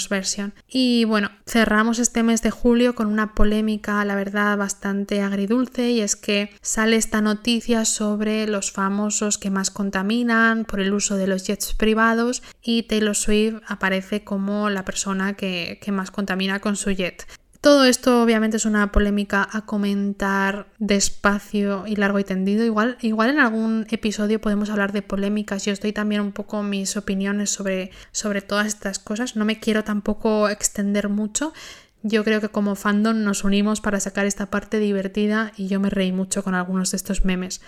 [0.68, 6.02] Y bueno, cerramos este mes de julio con una polémica, la verdad, bastante agridulce y
[6.02, 11.28] es que sale esta noticia sobre los famosos que más contaminan por el uso de
[11.28, 16.76] los jets privados y Taylor Swift aparece como la persona que, que más contamina con
[16.76, 17.26] su jet.
[17.68, 22.63] Todo esto obviamente es una polémica a comentar despacio y largo y tendido.
[22.63, 25.65] Igual, igual en algún episodio podemos hablar de polémicas.
[25.65, 29.36] Yo estoy también un poco mis opiniones sobre, sobre todas estas cosas.
[29.36, 31.51] No me quiero tampoco extender mucho.
[32.03, 35.89] Yo creo que como fandom nos unimos para sacar esta parte divertida y yo me
[35.89, 37.59] reí mucho con algunos de estos memes.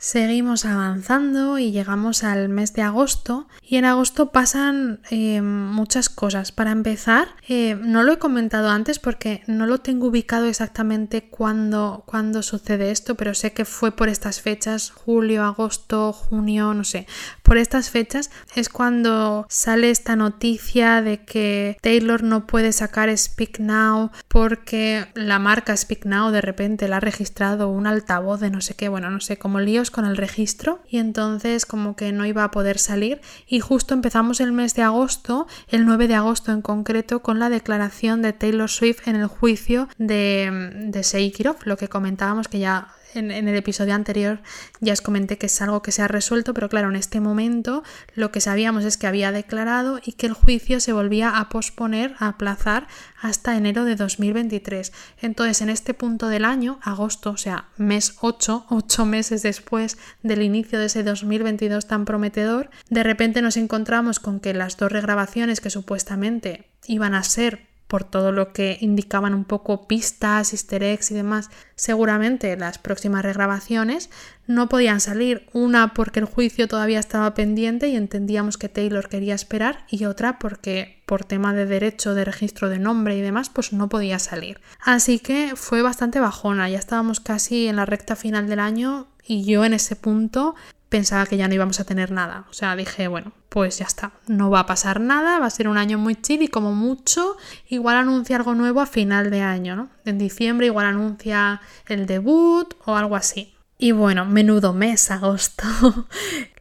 [0.00, 6.52] Seguimos avanzando y llegamos al mes de agosto y en agosto pasan eh, muchas cosas.
[6.52, 12.04] Para empezar, eh, no lo he comentado antes porque no lo tengo ubicado exactamente cuándo,
[12.06, 17.08] cuándo sucede esto, pero sé que fue por estas fechas, julio, agosto, junio, no sé.
[17.42, 23.58] Por estas fechas es cuando sale esta noticia de que Taylor no puede sacar Speak
[23.58, 28.60] Now porque la marca Speak Now de repente le ha registrado un altavoz de no
[28.60, 32.26] sé qué, bueno, no sé, como líos con el registro y entonces como que no
[32.26, 33.20] iba a poder salir.
[33.46, 37.48] Y justo empezamos el mes de agosto, el 9 de agosto en concreto, con la
[37.48, 42.88] declaración de Taylor Swift en el juicio de, de Seikirov, lo que comentábamos que ya
[43.14, 44.40] en, el episodio anterior
[44.80, 47.82] ya os comenté que es algo que se ha resuelto, pero claro, en este momento
[48.14, 52.14] lo que sabíamos es que había declarado y que el juicio se volvía a posponer,
[52.18, 52.86] a aplazar
[53.20, 54.92] hasta enero de 2023.
[55.20, 60.42] Entonces, en este punto del año, agosto, o sea, mes 8, 8 meses después del
[60.42, 65.60] inicio de ese 2022 tan prometedor, de repente nos encontramos con que las dos regrabaciones
[65.60, 71.10] que supuestamente iban a ser por todo lo que indicaban un poco pistas, easter eggs
[71.10, 74.10] y demás, seguramente las próximas regrabaciones
[74.46, 75.46] no podían salir.
[75.52, 80.38] Una porque el juicio todavía estaba pendiente y entendíamos que Taylor quería esperar y otra
[80.38, 84.60] porque por tema de derecho de registro de nombre y demás pues no podía salir.
[84.80, 89.44] Así que fue bastante bajona, ya estábamos casi en la recta final del año y
[89.44, 90.54] yo en ese punto
[90.88, 92.46] pensaba que ya no íbamos a tener nada.
[92.50, 95.68] O sea, dije, bueno, pues ya está, no va a pasar nada, va a ser
[95.68, 97.36] un año muy chill y como mucho,
[97.68, 99.90] igual anuncia algo nuevo a final de año, ¿no?
[100.04, 103.54] En diciembre igual anuncia el debut o algo así.
[103.78, 105.64] Y bueno, menudo mes, agosto.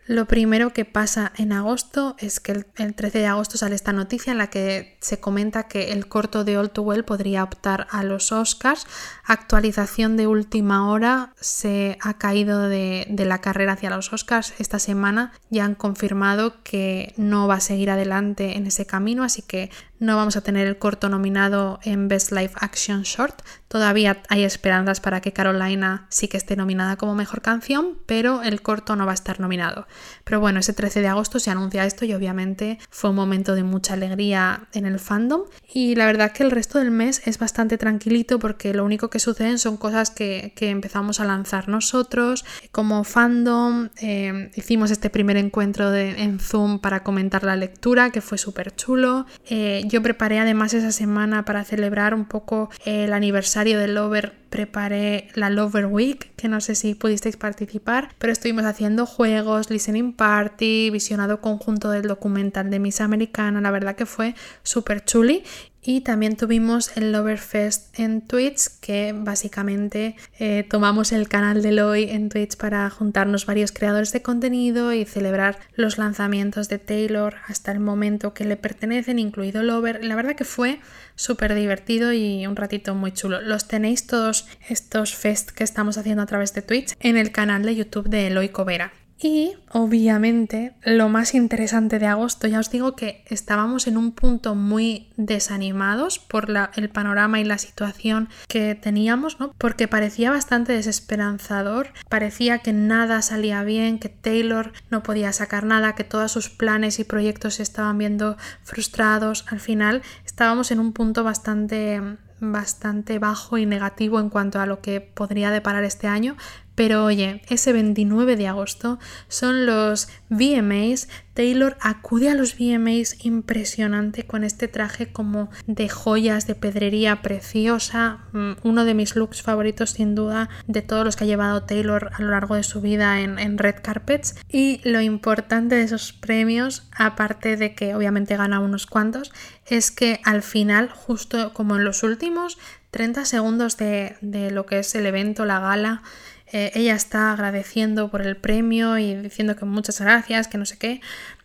[0.08, 4.32] Lo primero que pasa en agosto es que el, 13 de agosto sale esta noticia
[4.32, 8.04] en la que se comenta que el corto de All Too Well podría optar a
[8.04, 8.88] los Oscars.
[9.26, 14.54] Actualización de última hora se ha caído de, de la carrera hacia los Oscars.
[14.60, 19.42] Esta semana ya han confirmado que no va a seguir adelante en ese camino, así
[19.42, 23.42] que no vamos a tener el corto nominado en Best Live Action Short.
[23.68, 28.62] Todavía hay esperanzas para que Carolina sí que esté nominada como mejor canción, pero el
[28.62, 29.88] corto no va a estar nominado.
[30.24, 33.64] Pero bueno, ese 13 de agosto se anuncia esto y obviamente fue un momento de
[33.64, 35.42] mucha alegría en el fandom.
[35.74, 39.20] Y la verdad que el resto del mes es bastante tranquilito porque lo único que
[39.20, 42.46] suceden son cosas que, empezamos a lanzar nosotros.
[42.72, 48.38] Como fandom, eh, hicimos este primer encuentro en Zoom para comentar la lectura, que fue
[48.38, 49.26] súper chulo.
[49.50, 55.30] Eh, yo preparé además esa semana para celebrar un poco el aniversario del Lover, preparé
[55.34, 60.90] la Lover Week, que no sé si pudisteis participar, pero estuvimos haciendo juegos, listening party,
[60.90, 65.44] visionado conjunto del documental de Miss Americana, la verdad que fue súper chuli
[65.88, 72.10] y también tuvimos el Loverfest en Twitch, que básicamente eh, tomamos el canal de Loy
[72.10, 77.72] en Twitch para juntarnos varios creadores de contenido y celebrar los lanzamientos de Taylor hasta
[77.72, 80.04] el momento que le pertenecen, incluido Lover.
[80.04, 80.82] La verdad que fue
[81.16, 83.40] súper divertido y un ratito muy chulo.
[83.40, 87.64] Los tenéis todos estos fest que estamos haciendo a través de Twitch en el canal
[87.64, 88.92] de YouTube de Eloy Covera.
[89.20, 94.54] Y obviamente lo más interesante de agosto, ya os digo que estábamos en un punto
[94.54, 99.54] muy desanimados por el panorama y la situación que teníamos, ¿no?
[99.58, 105.96] Porque parecía bastante desesperanzador, parecía que nada salía bien, que Taylor no podía sacar nada,
[105.96, 109.46] que todos sus planes y proyectos se estaban viendo frustrados.
[109.50, 112.02] Al final estábamos en un punto bastante
[112.40, 116.38] bastante bajo y negativo en cuanto a lo que podría deparar este año,
[116.78, 119.00] pero oye, ese 29 de agosto
[119.30, 121.10] son los VMAs.
[121.34, 128.28] Taylor acude a los VMAs impresionante con este traje como de joyas de pedrería preciosa.
[128.32, 132.12] Mm, uno de mis looks favoritos sin duda de todos los que ha llevado Taylor
[132.14, 134.36] a lo largo de su vida en, en red carpets.
[134.48, 139.32] Y lo importante de esos premios, aparte de que obviamente gana unos cuantos,
[139.66, 142.60] es que al final, justo como en los últimos
[142.92, 146.04] 30 segundos de, de lo que es el evento, la gala,
[146.52, 150.78] eh, ella está agradeciendo por el premio y diciendo que muchas gracias, que no sé
[150.78, 151.02] qué.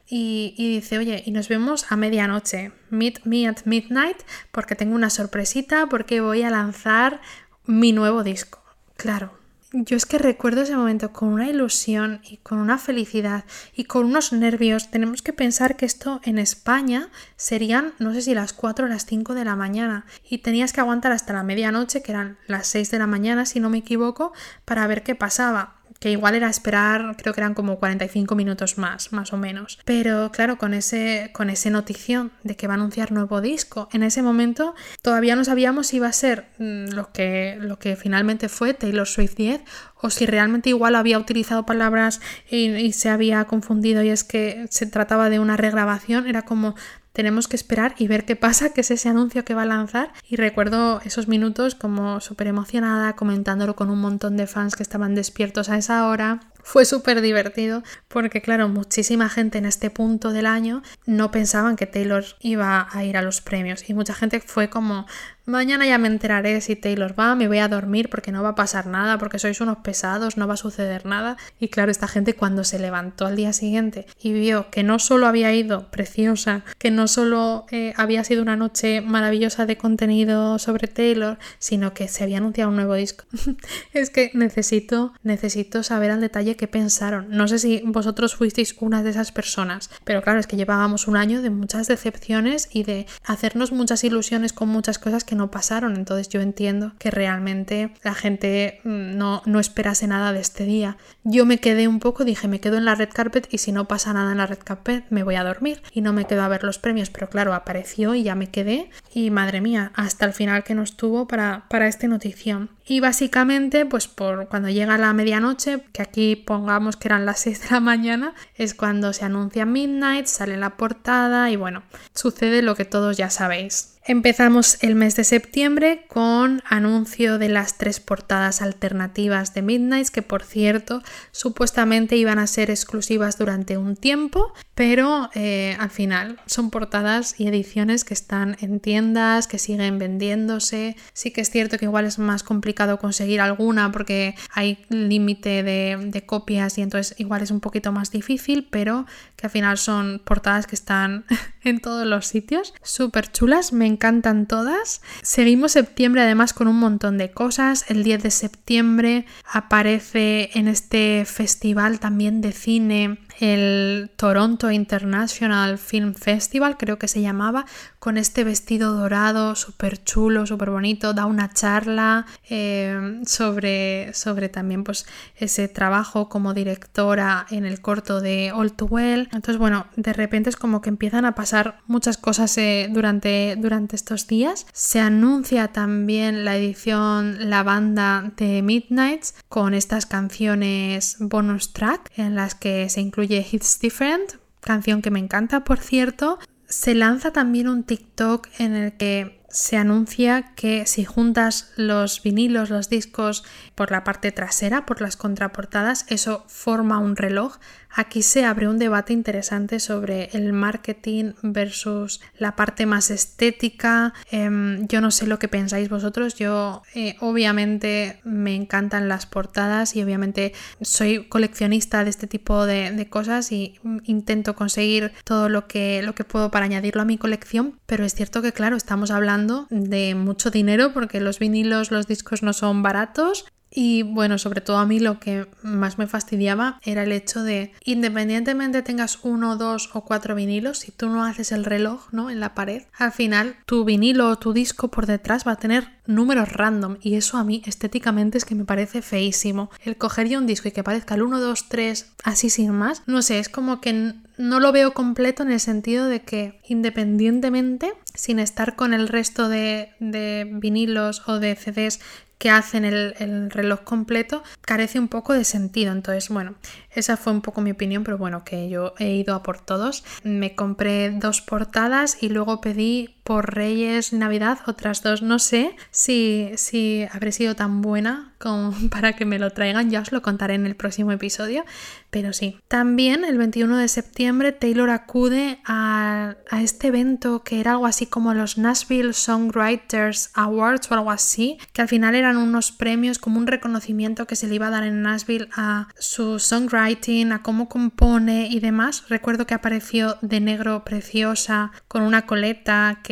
[0.09, 2.72] Y, y, dice, oye, y nos vemos a medianoche.
[2.90, 4.18] Meet me at midnight
[4.50, 7.20] porque tengo una sorpresita porque voy a lanzar
[7.64, 8.62] mi nuevo disco.
[8.96, 9.32] Claro,
[9.73, 13.45] yo es que recuerdo ese momento con una ilusión y con una felicidad
[13.75, 14.91] y con unos nervios.
[14.91, 19.07] Tenemos que pensar que esto en España serían, no sé si las 4 o las
[19.07, 22.91] 5 de la mañana y tenías que aguantar hasta la medianoche, que eran las 6
[22.91, 24.33] de la mañana, si no me equivoco,
[24.64, 25.82] para ver qué pasaba.
[26.03, 29.78] Que igual era esperar, creo que eran como 45 minutos más, más o menos.
[29.84, 34.03] Pero claro, con ese, con ese notición de que va a anunciar nuevo disco, en
[34.03, 38.48] ese momento todavía no sabíamos si iba a ser mm, lo que, lo que finalmente
[38.48, 39.62] fue Taylor Swift 10
[40.03, 44.86] o si realmente igual había utilizado palabras y, se había confundido y es que se
[44.86, 46.74] trataba de una regrabación, era como
[47.13, 50.13] tenemos que esperar y ver qué pasa, que es ese anuncio que va a lanzar.
[50.29, 55.15] Y recuerdo esos minutos como súper emocionada, comentándolo con un montón de fans que estaban
[55.15, 56.41] despiertos a esa hora.
[56.65, 61.87] Fue súper divertido porque, claro, muchísima gente en este punto del año no pensaban que
[61.87, 65.07] Taylor iba a ir a los premios y mucha gente fue como,
[65.45, 68.55] Mañana ya me enteraré si Taylor va, me voy a dormir porque no va a
[68.55, 71.36] pasar nada, porque sois unos pesados, no va a suceder nada.
[71.59, 75.26] Y claro, esta gente cuando se levantó al día siguiente y vio que no solo
[75.26, 80.86] había ido preciosa, que no solo eh, había sido una noche maravillosa de contenido sobre
[80.86, 83.24] Taylor, sino que se había anunciado un nuevo disco.
[83.93, 87.26] es que necesito, necesito saber al detalle qué pensaron.
[87.30, 91.16] No sé si vosotros fuisteis una de esas personas, pero claro, es que llevábamos un
[91.16, 95.97] año de muchas decepciones y de hacernos muchas ilusiones con muchas cosas que no pasaron.
[95.97, 100.97] Entonces yo entiendo que realmente la gente mm, no, no esperase nada de este día.
[101.24, 103.89] Yo me quedé un poco, dije, me quedo en la red carpet y si no
[103.89, 106.49] pasa nada en la red carpet me voy a dormir y no me quedo a
[106.49, 107.11] ver los premios.
[107.11, 110.97] Pero claro, apareció y ya me quedé y madre mía, hasta el final que nos
[110.97, 112.70] tuvo para, para esta notición.
[112.93, 117.62] Y básicamente, pues por cuando llega la medianoche, que aquí pongamos que eran las 6
[117.62, 121.84] de la mañana, es cuando se anuncia Midnight, sale la portada y bueno,
[122.14, 123.93] sucede lo que todos ya sabéis.
[124.05, 130.22] Empezamos el mes de septiembre con anuncio de las tres portadas alternativas de Midnight, que
[130.22, 136.70] por cierto supuestamente iban a ser exclusivas durante un tiempo, pero eh, al final son
[136.70, 140.97] portadas y ediciones que están en tiendas, que siguen vendiéndose.
[141.12, 145.99] Sí que es cierto que igual es más complicado conseguir alguna porque hay límite de,
[146.01, 149.07] de copias y entonces igual es un poquito más difícil, pero
[149.37, 151.24] que al final son portadas que están
[151.64, 155.03] en todos los sitios, súper chulas, me encantan todas.
[155.22, 157.85] Seguimos septiembre además con un montón de cosas.
[157.89, 166.14] El 10 de septiembre aparece en este festival también de cine el Toronto International Film
[166.14, 167.66] Festival, creo que se llamaba,
[167.99, 174.83] con este vestido dorado súper chulo, súper bonito, da una charla eh, sobre, sobre también
[174.83, 175.07] pues
[175.37, 179.28] ese trabajo como directora en el corto de All Too Well.
[179.33, 183.97] Entonces, bueno, de repente es como que empiezan a pasar muchas cosas eh, durante, durante
[183.97, 184.66] estos días.
[184.72, 192.35] Se anuncia también la edición La Banda de Midnights con estas canciones bonus track en
[192.35, 196.39] las que se incluye It's Different, canción que me encanta, por cierto.
[196.66, 202.70] Se lanza también un TikTok en el que se anuncia que si juntas los vinilos,
[202.70, 203.45] los discos
[203.75, 207.59] por la parte trasera, por las contraportadas, eso forma un reloj.
[207.95, 214.14] Aquí se abre un debate interesante sobre el marketing versus la parte más estética.
[214.30, 216.34] Em, yo no sé lo que pensáis vosotros.
[216.36, 222.93] Yo eh, obviamente me encantan las portadas y obviamente soy coleccionista de este tipo de,
[222.93, 227.18] de, cosas y intento conseguir todo lo que, lo que puedo para añadirlo a mi
[227.18, 227.78] colección.
[227.84, 232.43] Pero es cierto que claro, estamos hablando de mucho dinero porque los vinilos, los discos
[232.43, 233.45] no son baratos
[233.75, 237.73] y bueno, sobre todo a mí lo que más me fastidiaba era el hecho de,
[237.85, 242.29] independientemente tengas uno, dos o cuatro vinilos, si tú no haces el reloj, ¿no?
[242.31, 245.89] En la pared, al final tu vinilo o tu disco por detrás va a tener
[246.07, 249.70] números random y eso a mí estéticamente es que me parece feísimo.
[249.85, 253.03] El coger ya un disco y que parezca el 1, 2, 3, así sin más,
[253.07, 257.93] no sé, es como que no lo veo completo en el sentido de que independientemente,
[258.14, 262.01] sin estar con el resto de, de vinilos o de CDs
[262.43, 265.93] que hacen el, reloj completo carece un poco de sentido.
[265.93, 266.57] Entonces, bueno,
[266.90, 270.03] esa fue un poco mi opinión, pero bueno, que yo he ido a por todos.
[270.24, 275.23] Me compré dos portadas y luego pedí por Reyes Navidad otras dos.
[275.23, 280.01] No sé si, si habré sido tan buena como para que me lo traigan, ya
[280.01, 281.64] os lo contaré en el próximo episodio,
[282.11, 282.59] pero sí.
[282.68, 288.07] También el 21 de septiembre Taylor acude a, a este evento que era algo así
[288.07, 293.39] como los Nashville Songwriters Awards o algo así, que al final eran unos premios como
[293.39, 297.68] un reconocimiento que se le iba a dar en Nashville a su songwriting, a cómo
[297.68, 299.05] compone y demás.
[299.09, 303.12] Recuerdo que apareció de negro preciosa con una coleta que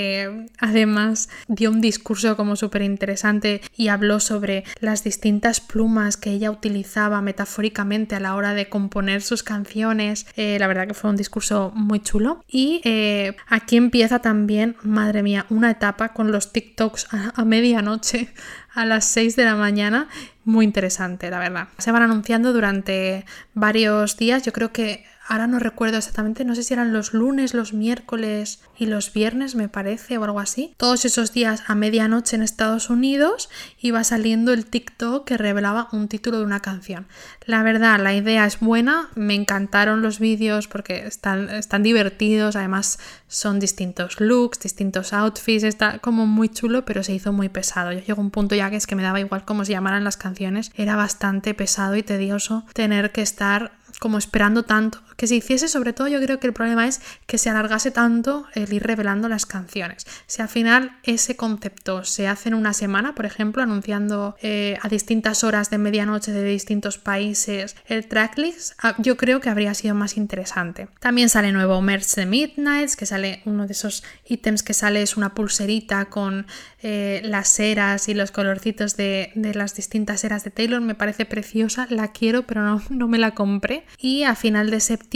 [0.58, 6.50] además dio un discurso como súper interesante y habló sobre las distintas plumas que ella
[6.50, 10.26] utilizaba metafóricamente a la hora de componer sus canciones.
[10.36, 12.44] Eh, la verdad que fue un discurso muy chulo.
[12.48, 18.32] Y eh, aquí empieza también, madre mía, una etapa con los TikToks a medianoche
[18.74, 20.08] a las 6 de la mañana.
[20.44, 21.68] Muy interesante, la verdad.
[21.78, 23.24] Se van anunciando durante
[23.54, 24.42] varios días.
[24.42, 28.58] Yo creo que ahora no recuerdo exactamente, no sé si eran los lunes, los miércoles
[28.76, 30.74] y los viernes, me parece, o algo así.
[30.76, 33.48] Todos esos días a medianoche en Estados Unidos
[33.80, 37.06] iba saliendo el TikTok que revelaba un título de una canción.
[37.46, 43.60] La verdad, la idea es buena, me encantaron los vídeos porque están, divertidos, además son
[43.60, 47.92] distintos looks, distintos outfits, está como muy chulo, pero se hizo muy pesado.
[47.92, 50.02] Yo llego a un punto ya que es que me daba igual cómo se llamaran
[50.02, 53.70] las canciones, era bastante pesado y tedioso tener que estar
[54.00, 55.00] como esperando tanto.
[55.20, 58.46] Que se hiciese, sobre todo, yo creo que el problema es que se alargase tanto
[58.54, 60.06] el ir revelando las canciones.
[60.26, 64.88] Si al final ese concepto se hace en una semana, por ejemplo, anunciando eh, a
[64.88, 69.94] distintas horas de medianoche de distintos países el tracklist, ah, yo creo que habría sido
[69.94, 70.88] más interesante.
[71.00, 75.18] También sale nuevo merch de Midnights, que sale uno de esos ítems que sale es
[75.18, 76.46] una pulserita con
[76.82, 80.80] eh, las eras y los colorcitos de, las distintas eras de Taylor.
[80.80, 83.84] Me parece preciosa, la quiero, pero no, no me la compré.
[83.98, 85.09] Y a final de septiembre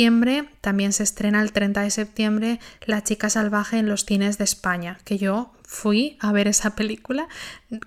[0.61, 4.99] también se estrena el 30 de septiembre La chica salvaje en los cines de España,
[5.05, 7.29] que yo fui a ver esa película.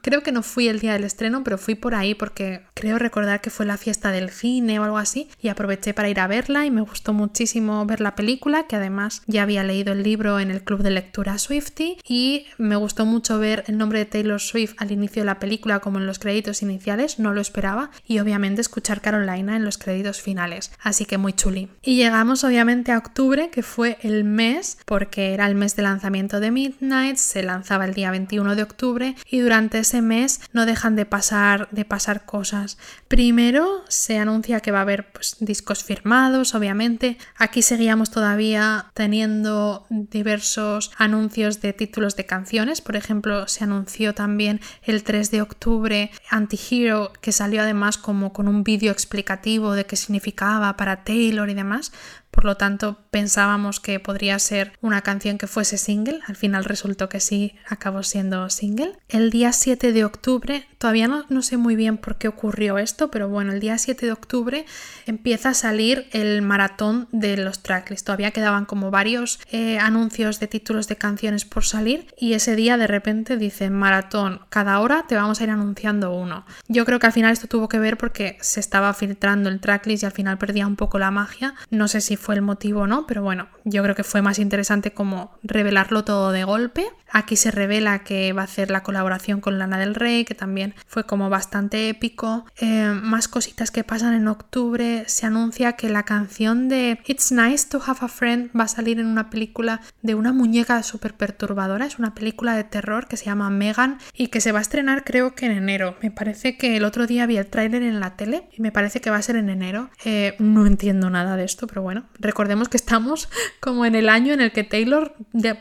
[0.01, 3.41] Creo que no fui el día del estreno, pero fui por ahí porque creo recordar
[3.41, 6.65] que fue la fiesta del cine o algo así y aproveché para ir a verla
[6.65, 10.51] y me gustó muchísimo ver la película, que además ya había leído el libro en
[10.51, 14.75] el club de lectura Swifty y me gustó mucho ver el nombre de Taylor Swift
[14.77, 18.61] al inicio de la película como en los créditos iniciales, no lo esperaba y obviamente
[18.61, 21.69] escuchar Carolina en los créditos finales, así que muy chuli.
[21.81, 26.39] Y llegamos obviamente a octubre, que fue el mes, porque era el mes de lanzamiento
[26.39, 30.95] de Midnight, se lanzaba el día 21 de octubre y durante ese mes no dejan
[30.95, 32.77] de pasar, de pasar cosas.
[33.07, 37.17] Primero se anuncia que va a haber pues, discos firmados, obviamente.
[37.37, 42.81] Aquí seguíamos todavía teniendo diversos anuncios de títulos de canciones.
[42.81, 48.47] Por ejemplo, se anunció también el 3 de octubre Antihero, que salió además como con
[48.47, 51.91] un vídeo explicativo de qué significaba para Taylor y demás.
[52.37, 56.19] Por lo tanto, pensábamos que podría ser una canción que fuese single.
[56.27, 58.93] Al final resultó que sí, acabó siendo single.
[59.09, 63.09] El día 7 de octubre, todavía no, no sé muy bien por qué ocurrió esto,
[63.09, 64.67] pero bueno, el día 7 de octubre
[65.07, 68.05] empieza a salir el maratón de los tracklists.
[68.05, 72.77] Todavía quedaban como varios eh, anuncios de títulos de canciones por salir y ese día
[72.77, 76.45] de repente dicen maratón, cada hora te vamos a ir anunciando uno.
[76.67, 80.03] Yo creo que al final esto tuvo que ver porque se estaba filtrando el tracklist
[80.03, 81.55] y al final perdía un poco la magia.
[81.71, 84.91] No sé si fue el motivo no, pero bueno, yo creo que fue más interesante
[84.91, 86.87] como revelarlo todo de golpe.
[87.09, 90.75] Aquí se revela que va a hacer la colaboración con Lana del Rey, que también
[90.87, 92.45] fue como bastante épico.
[92.57, 95.05] Eh, más cositas que pasan en octubre.
[95.07, 98.99] Se anuncia que la canción de It's Nice to Have a Friend va a salir
[98.99, 101.85] en una película de una muñeca súper perturbadora.
[101.85, 105.03] Es una película de terror que se llama Megan y que se va a estrenar
[105.03, 105.95] creo que en enero.
[106.01, 109.01] Me parece que el otro día vi el tráiler en la tele y me parece
[109.01, 109.89] que va a ser en enero.
[110.03, 114.33] Eh, no entiendo nada de esto, pero bueno, recordemos que estamos como en el año
[114.33, 115.15] en el que Taylor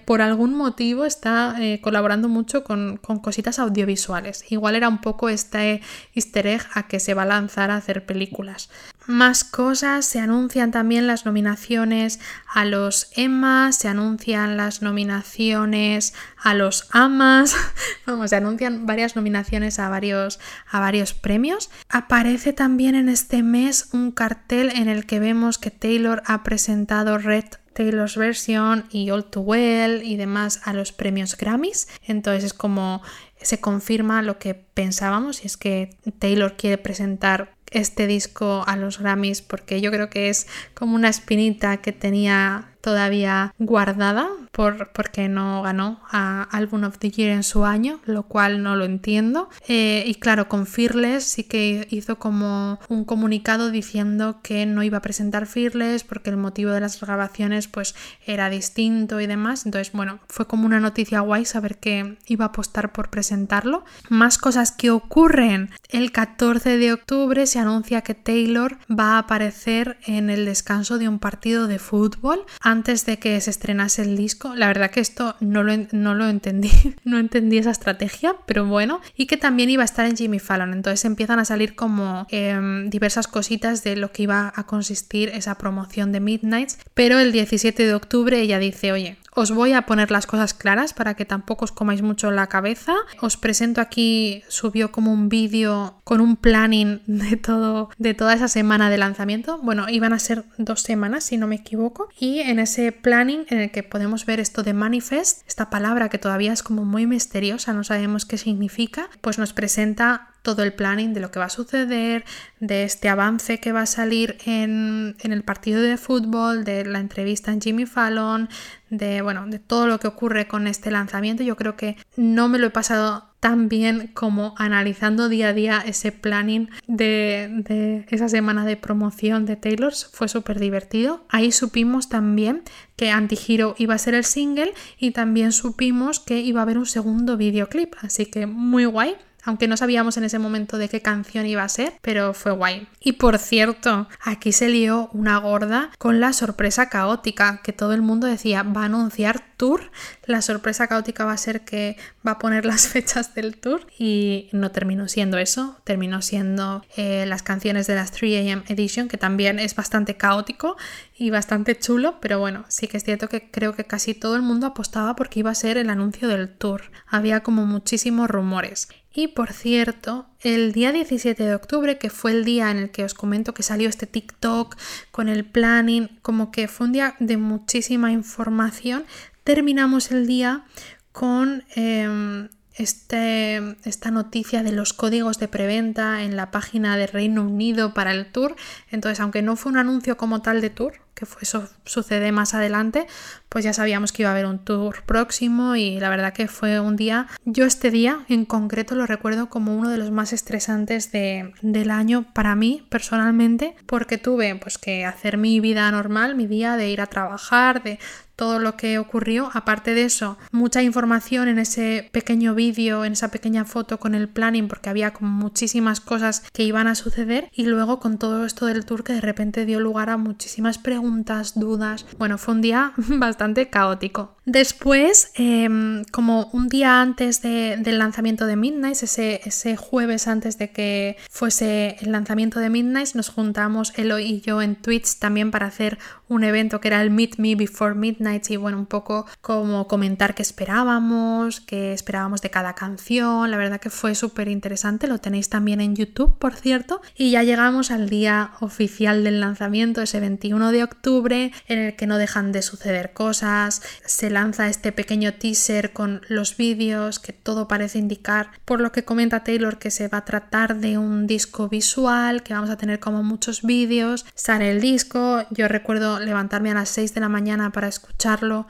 [0.05, 4.45] por algún motivo está eh, colaborando mucho con, con, cositas audiovisuales.
[4.51, 5.81] Igual era un poco este
[6.15, 8.71] easter egg a que se va a lanzar a hacer películas.
[9.07, 12.19] Más cosas, se anuncian también las nominaciones
[12.53, 17.55] a los Emma, se anuncian las nominaciones a los Amas,
[18.07, 21.71] vamos, se anuncian varias nominaciones a varios, a varios premios.
[21.89, 27.19] Aparece también en este mes un cartel en el que vemos que Taylor ha presentado
[27.19, 27.45] Red
[27.75, 31.89] Taylor's Version y All Too Well y demás a los premios Grammys.
[32.03, 33.03] Entonces es como
[33.41, 38.99] se confirma lo que pensábamos y es que Taylor quiere presentar este disco a los
[38.99, 45.29] Grammys porque yo creo que es como una espinita que tenía todavía guardada por, porque
[45.29, 49.51] no ganó a Album of the Year en su año, lo cual no lo entiendo.
[49.69, 54.97] Eh, y claro, con Fearless sí que hizo como un comunicado diciendo que no iba
[54.97, 57.95] a presentar Fearless porque el motivo de las grabaciones pues
[58.25, 59.67] era distinto y demás.
[59.67, 63.85] Entonces, bueno, fue como una noticia guay saber que iba a apostar por presentarlo.
[64.09, 65.69] Más cosas que ocurren.
[65.91, 71.11] El 14 de octubre se anuncia que Taylor va a aparecer en el descanso de
[71.11, 74.46] un partido de fútbol antes de que se estrenase el disco.
[74.55, 76.71] La verdad que esto no lo, no lo entendí,
[77.05, 80.73] no entendí esa estrategia, pero bueno, y que también iba a estar en Jimmy Fallon.
[80.73, 85.57] Entonces empiezan a salir como em, diversas cositas de lo que iba a consistir esa
[85.57, 90.11] promoción de Midnights, pero el 17 de octubre ella dice, oye, Os voy a poner
[90.11, 92.95] las cosas claras para que tampoco os comáis mucho la cabeza.
[93.21, 98.49] Os presento aquí, subió como un vídeo con un planning de todo, de toda esa
[98.49, 99.59] semana de lanzamiento.
[99.59, 102.09] Bueno, iban a ser dos semanas, si no me equivoco.
[102.19, 106.17] Y en ese planning en el que podemos ver esto de manifest, esta palabra que
[106.17, 111.13] todavía es como muy misteriosa, no sabemos qué significa, pues nos presenta todo el planning
[111.13, 112.25] de lo que va a suceder,
[112.61, 117.01] de este avance que va a salir en, en, el partido de fútbol, de la
[117.01, 118.49] entrevista en Jimmy Fallon,
[118.89, 121.43] de bueno, de todo lo que ocurre con este lanzamiento.
[121.43, 125.83] Yo creo que no me lo he pasado tan bien como analizando día a día
[125.85, 130.09] ese planning de, de esa semana de promoción de Taylors.
[130.13, 131.25] Fue súper divertido.
[131.29, 132.63] Ahí supimos también
[132.95, 136.87] que Antihero iba a ser el single y también supimos que iba a haber un
[136.87, 137.97] segundo videoclip.
[138.01, 139.17] Así que muy guay
[139.47, 142.89] aunque no sabíamos en ese momento de qué canción iba a ser, pero fue guay.
[143.01, 148.03] Y por cierto, aquí se lió una gorda con la sorpresa caótica, que todo el
[148.03, 149.91] mundo decía, va a anunciar tour.
[150.27, 154.49] La sorpresa caótica va a ser que va a poner las fechas del tour y
[154.53, 159.59] no terminó siendo eso, terminó siendo eh, las canciones de las 3am Edition, que también
[159.59, 160.77] es bastante caótico
[161.17, 164.43] y bastante chulo, pero bueno, sí que es cierto que creo que casi todo el
[164.43, 166.91] mundo apostaba porque iba a ser el anuncio del tour.
[167.07, 168.89] Había como muchísimos rumores.
[169.19, 173.03] Y por cierto, el día 17 de octubre, que fue el día en el que
[173.03, 174.77] os comento que salió este TikTok
[175.11, 179.07] con el planning, como que fue un día de muchísima información,
[179.43, 180.67] terminamos el día
[181.13, 187.43] con em, este, esta noticia de los códigos de preventa en la página de Reino
[187.43, 188.55] Unido para el tour.
[188.91, 193.07] Entonces, aunque no fue un anuncio como tal de tour, que eso sucede más adelante,
[193.49, 196.79] pues ya sabíamos que iba a haber un tour próximo y la verdad que fue
[196.79, 201.11] un día, yo este día en concreto lo recuerdo como uno de los más estresantes
[201.13, 206.47] de, del año para mí personalmente, porque tuve pues que hacer mi vida normal, mi
[206.47, 207.99] día de ir a trabajar, de
[208.37, 209.51] todo lo que ocurrió.
[209.55, 214.29] Aparte de eso, mucha información en ese pequeño vídeo, en esa pequeña foto con el
[214.29, 217.51] planning, porque había como muchísimas cosas que iban a suceder.
[217.53, 221.59] Y luego con todo esto del tour que de repente dio lugar a muchísimas preguntas
[221.59, 222.07] dudas.
[222.19, 224.37] Bueno, fue un día bastante caótico.
[224.45, 230.71] Después, em, como un día antes del lanzamiento de Midnight, ese, ese jueves antes de
[230.71, 235.67] que fuese el lanzamiento de Midnight, nos juntamos Eloy y yo en Twitch también para
[235.67, 239.87] hacer un evento que era el Meet Me Before Midnight y bueno, un poco como
[239.87, 243.51] comentar qué esperábamos, qué esperábamos de cada canción.
[243.51, 247.01] La verdad que fue súper interesante, lo tenéis también en YouTube, por cierto.
[247.15, 252.09] Y ya llegamos al día oficial del lanzamiento, ese 21 de octubre, en el que
[252.09, 253.81] no dejan de suceder cosas.
[254.05, 259.05] Se lanza este pequeño teaser con los vídeos que todo parece indicar, por lo que
[259.05, 262.99] comenta Taylor que se va a tratar de un disco visual, que vamos a tener
[262.99, 264.27] como muchos vídeos.
[264.35, 267.87] Sale el disco, yo recuerdo levantarme a las 6 de la mañana para
[268.17, 268.67] escucharlo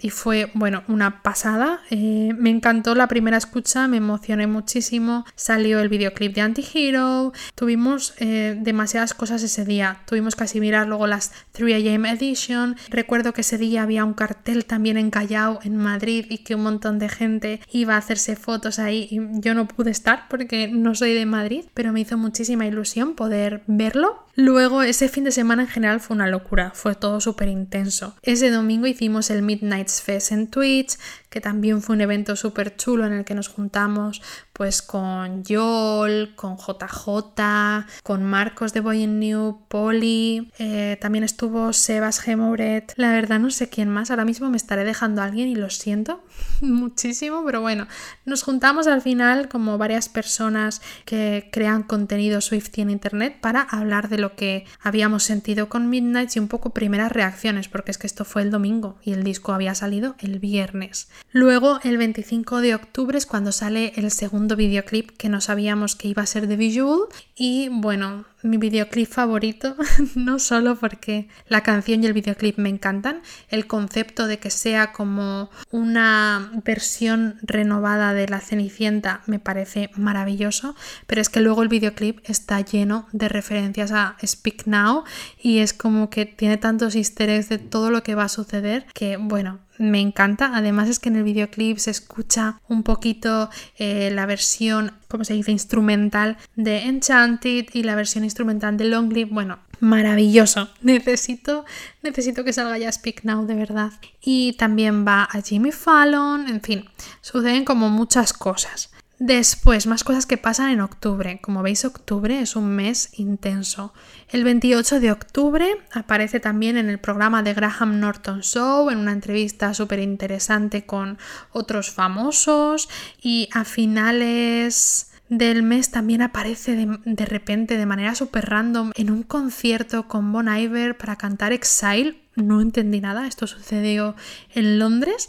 [0.00, 1.80] y fue, bueno, una pasada.
[1.90, 5.24] Eh, me encantó la primera escucha, me emocioné muchísimo.
[5.34, 10.02] Salió el videoclip de Anti-Hero, tuvimos eh, demasiadas cosas ese día.
[10.06, 12.76] Tuvimos casi mirar luego las 3am Edition.
[12.90, 16.62] Recuerdo que ese día había un cartel también en Callao, en Madrid, y que un
[16.62, 19.08] montón de gente iba a hacerse fotos ahí.
[19.10, 23.14] Y yo no pude estar porque no soy de Madrid, pero me hizo muchísima ilusión
[23.14, 24.27] poder verlo.
[24.40, 28.14] Luego, ese fin de semana en general fue una locura, fue todo súper intenso.
[28.22, 30.96] Ese domingo hicimos el Midnight's Fest en Twitch,
[31.30, 34.22] que también fue un evento súper chulo en el que nos juntamos
[34.52, 42.18] pues con Yol, con JJ, con Marcos de Boy New, Poli, eh, también estuvo Sebas
[42.18, 45.54] Gemoret, la verdad no sé quién más, ahora mismo me estaré dejando a alguien y
[45.54, 46.24] lo siento
[46.60, 47.86] muchísimo, pero bueno,
[48.24, 54.08] nos juntamos al final como varias personas que crean contenido Swifty en internet para hablar
[54.08, 58.06] de lo que habíamos sentido con Midnight y un poco primeras reacciones, porque es que
[58.06, 61.08] esto fue el domingo y el disco había salido el viernes.
[61.32, 66.08] Luego, el 25 de octubre es cuando sale el segundo videoclip que no sabíamos que
[66.08, 67.00] iba a ser de Visual
[67.36, 69.76] y bueno, mi videoclip favorito,
[70.14, 74.92] no solo porque la canción y el videoclip me encantan, el concepto de que sea
[74.92, 81.68] como una versión renovada de la Cenicienta me parece maravilloso, pero es que luego el
[81.68, 85.04] videoclip está lleno de referencias a Speak Now
[85.40, 88.86] y es como que tiene tantos easter eggs de todo lo que va a suceder
[88.94, 90.52] que bueno, me encanta.
[90.54, 95.34] Además es que en el videoclip se escucha un poquito eh, la versión, como se
[95.34, 99.30] dice?, instrumental de Enchanted y la versión instrumental de Long Live.
[99.32, 100.68] Bueno, maravilloso.
[100.82, 101.64] Necesito,
[102.02, 103.92] necesito que salga ya Speak Now, de verdad.
[104.20, 106.84] Y también va a Jimmy Fallon, en fin,
[107.20, 108.90] suceden como muchas cosas.
[109.18, 111.40] Después, más cosas que pasan en octubre.
[111.40, 113.92] Como veis, octubre es un mes intenso.
[114.28, 119.10] El 28 de octubre aparece también en el programa de Graham Norton Show, en una
[119.10, 121.18] entrevista súper interesante con
[121.50, 122.88] otros famosos.
[123.20, 129.10] Y a finales del mes también aparece de, de repente, de manera súper random, en
[129.10, 132.22] un concierto con Bon Iver para cantar Exile.
[132.36, 134.14] No entendí nada, esto sucedió
[134.54, 135.28] en Londres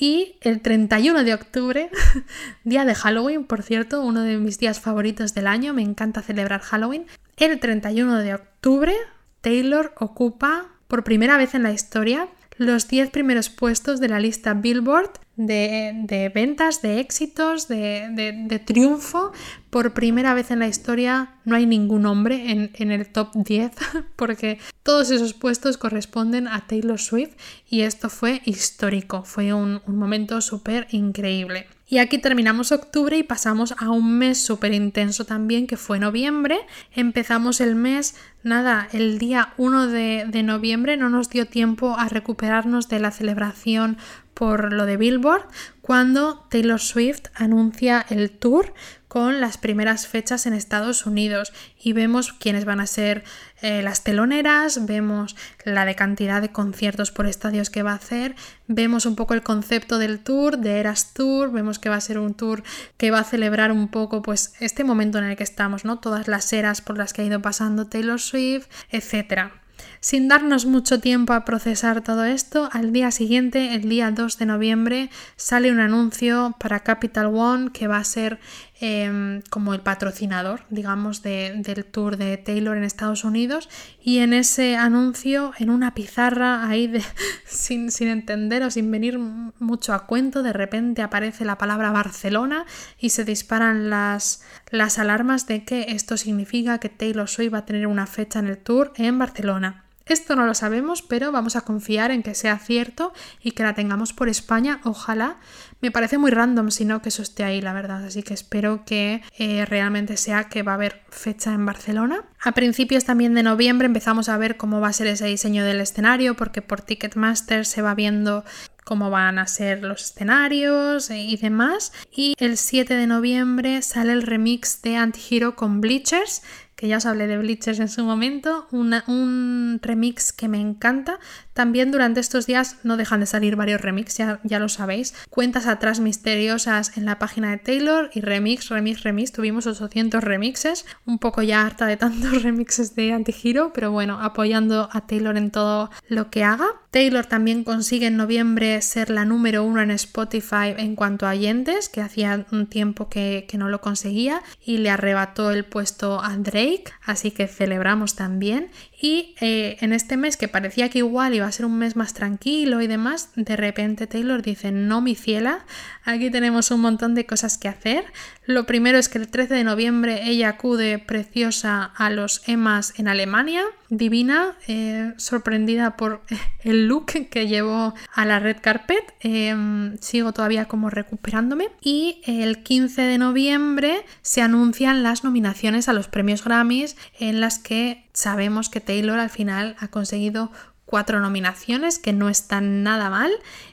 [0.00, 1.90] y el 31 de octubre,
[2.64, 6.62] día de Halloween, por cierto, uno de mis días favoritos del año, me encanta celebrar
[6.62, 7.06] Halloween.
[7.36, 8.94] El 31 de octubre,
[9.42, 12.28] Taylor ocupa por primera vez en la historia
[12.60, 19.32] los 10 primeros puestos de la lista Billboard de, ventas, de éxitos, de, triunfo.
[19.70, 23.72] Por primera vez en la historia no hay ningún hombre en, el top 10
[24.16, 27.34] porque todos esos puestos corresponden a Taylor Swift
[27.66, 31.66] y esto fue histórico, fue un, un momento súper increíble.
[31.90, 36.60] Y aquí terminamos octubre y pasamos a un mes súper intenso también que fue noviembre.
[36.94, 38.14] Empezamos el mes,
[38.44, 43.10] nada, el día 1 de, de, noviembre no nos dio tiempo a recuperarnos de la
[43.10, 43.98] celebración
[44.34, 45.42] por lo de Billboard
[45.90, 48.72] cuando Taylor Swift anuncia el tour
[49.08, 53.24] con las primeras fechas en Estados Unidos y vemos quiénes van a ser
[53.60, 55.34] eh, las teloneras, vemos
[55.64, 58.36] la de cantidad de conciertos por estadios que va a hacer,
[58.68, 62.20] vemos un poco el concepto del tour, de Eras Tour, vemos que va a ser
[62.20, 62.62] un tour
[62.96, 65.98] que va a celebrar un poco pues este momento en el que estamos, ¿no?
[65.98, 69.59] Todas las eras por las que ha ido pasando Taylor Swift, etcétera.
[70.02, 74.46] Sin darnos mucho tiempo a procesar todo esto, al día siguiente, el día 2 de
[74.46, 78.40] noviembre, sale un anuncio para Capital One que va a ser
[78.80, 83.68] em, como el patrocinador, digamos, del tour de Taylor en Estados Unidos.
[84.02, 87.02] Y en ese anuncio, en una pizarra ahí de,
[87.44, 92.64] sin, sin entender o sin venir mucho a cuento, de repente aparece la palabra Barcelona
[92.98, 97.66] y se disparan las, las alarmas de que esto significa que Taylor Swift va a
[97.66, 99.84] tener una fecha en el tour en Barcelona.
[100.12, 103.74] Esto no lo sabemos, pero vamos a confiar en que sea cierto y que la
[103.74, 105.38] tengamos por España, ojalá.
[105.80, 108.84] Me parece muy random si no que eso esté ahí, la verdad, así que espero
[108.84, 112.24] que eh, realmente sea que va a haber fecha en Barcelona.
[112.42, 115.80] A principios también de noviembre empezamos a ver cómo va a ser ese diseño del
[115.80, 118.44] escenario, porque por Ticketmaster se va viendo
[118.84, 121.92] cómo van a ser los escenarios y demás.
[122.10, 126.42] Y el 7 de noviembre sale el remix de Antihero con Bleachers,
[126.80, 131.20] que ya os hablé de Bleachers en su momento, un remix que me encanta.
[131.60, 135.12] También durante estos días no dejan de salir varios remixes, ya, lo sabéis.
[135.28, 139.30] Cuentas atrás misteriosas en la página de Taylor y remix, remix, remix.
[139.30, 144.88] Tuvimos 800 remixes, un poco ya harta de tantos remixes de Antihero, pero bueno, apoyando
[144.90, 146.64] a Taylor en todo lo que haga.
[146.90, 151.90] Taylor también consigue en noviembre ser la número uno en Spotify en cuanto a oyentes,
[151.90, 156.36] que hacía un tiempo que, que no lo conseguía, y le arrebató el puesto a
[156.38, 158.70] Drake, así que celebramos también.
[159.02, 162.12] Y eh, en este mes que parecía que igual iba a ser un mes más
[162.12, 165.64] tranquilo y demás, de repente Taylor dice, no mi ciela,
[166.04, 168.04] aquí tenemos un montón de cosas que hacer.
[168.44, 173.08] Lo primero es que el 13 de noviembre ella acude preciosa a los EMAs en
[173.08, 176.22] Alemania, divina, eh, sorprendida por
[176.60, 179.14] el look que llevó a la red carpet.
[179.20, 181.68] Em, sigo todavía como recuperándome.
[181.82, 187.58] Y el 15 de noviembre se anuncian las nominaciones a los premios Grammys en las
[187.58, 190.50] que sabemos que Taylor al final ha conseguido
[190.90, 193.30] cuatro nominaciones, que no están nada mal.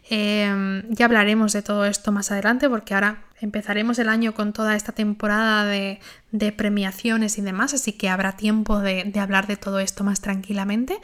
[0.09, 4.76] Em, ya hablaremos de todo esto más adelante porque ahora empezaremos el año con toda
[4.76, 6.00] esta temporada de,
[6.56, 11.00] premiaciones y demás, así que habrá tiempo de, de hablar de todo esto más tranquilamente.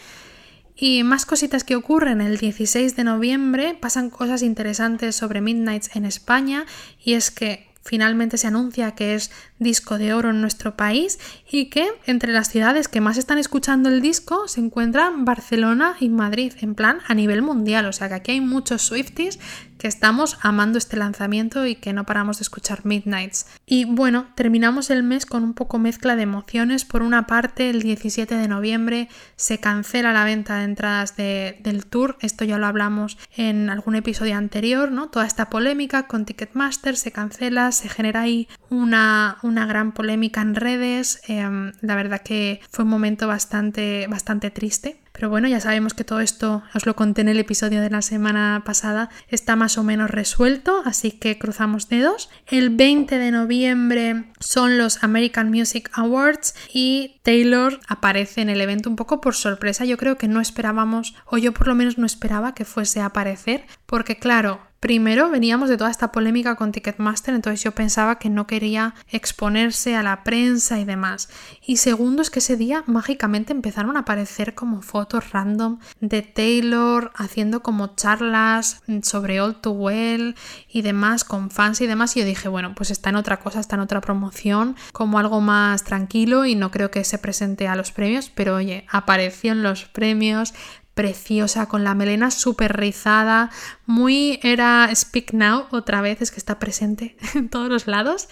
[0.75, 6.05] Y más cositas que ocurren el 16 de noviembre, pasan cosas interesantes sobre Midnights en
[6.05, 6.65] España
[7.03, 11.19] y es que finalmente se anuncia que es disco de oro en nuestro país
[11.49, 16.09] y que entre las ciudades que más están escuchando el disco se encuentran Barcelona y
[16.09, 17.85] Madrid, en plan a nivel mundial.
[17.85, 19.39] O sea que aquí hay muchos Swifties
[19.83, 23.47] que estamos amando este lanzamiento y que no paramos de escuchar Midnights.
[23.65, 26.85] Y bueno, terminamos el mes con un poco mezcla de emociones.
[26.85, 32.17] Por una parte, el 17 de noviembre se cancela la venta de entradas del tour.
[32.21, 35.09] Esto ya lo hablamos en algún episodio anterior, ¿no?
[35.09, 40.55] Toda esta polémica con Ticketmaster se cancela, se genera ahí una, una gran polémica en
[40.55, 41.19] redes.
[41.27, 45.02] Em, la verdad que fue un momento bastante, bastante triste.
[45.13, 48.01] Pero bueno, ya sabemos que todo esto, os lo conté en el episodio de la
[48.01, 52.31] semana pasada, está más o menos resuelto, así que cruzamos dedos.
[52.47, 58.89] El 20 de noviembre son los American Music Awards y Taylor aparece en el evento
[58.89, 59.85] un poco por sorpresa.
[59.85, 63.05] Yo creo que no esperábamos, o yo por lo menos no esperaba que fuese a
[63.05, 68.29] aparecer, porque claro, Primero, veníamos de toda esta polémica con Ticketmaster, entonces yo pensaba que
[68.29, 71.29] no quería exponerse a la prensa y demás.
[71.65, 77.13] Y segundo, es que ese día mágicamente empezaron a aparecer como fotos random de Taylor
[77.15, 80.35] haciendo como charlas sobre All Too Well
[80.67, 82.17] y demás con fans y demás.
[82.17, 85.39] Y yo dije, bueno, pues está en otra cosa, está en otra promoción, como algo
[85.39, 89.63] más tranquilo y no creo que se presente a los premios, pero oye, apareció en
[89.63, 90.53] los premios,
[90.93, 93.49] preciosa, con la melena súper rizada,
[93.85, 98.27] muy era Speak Now otra vez, es que está presente en todos los lados.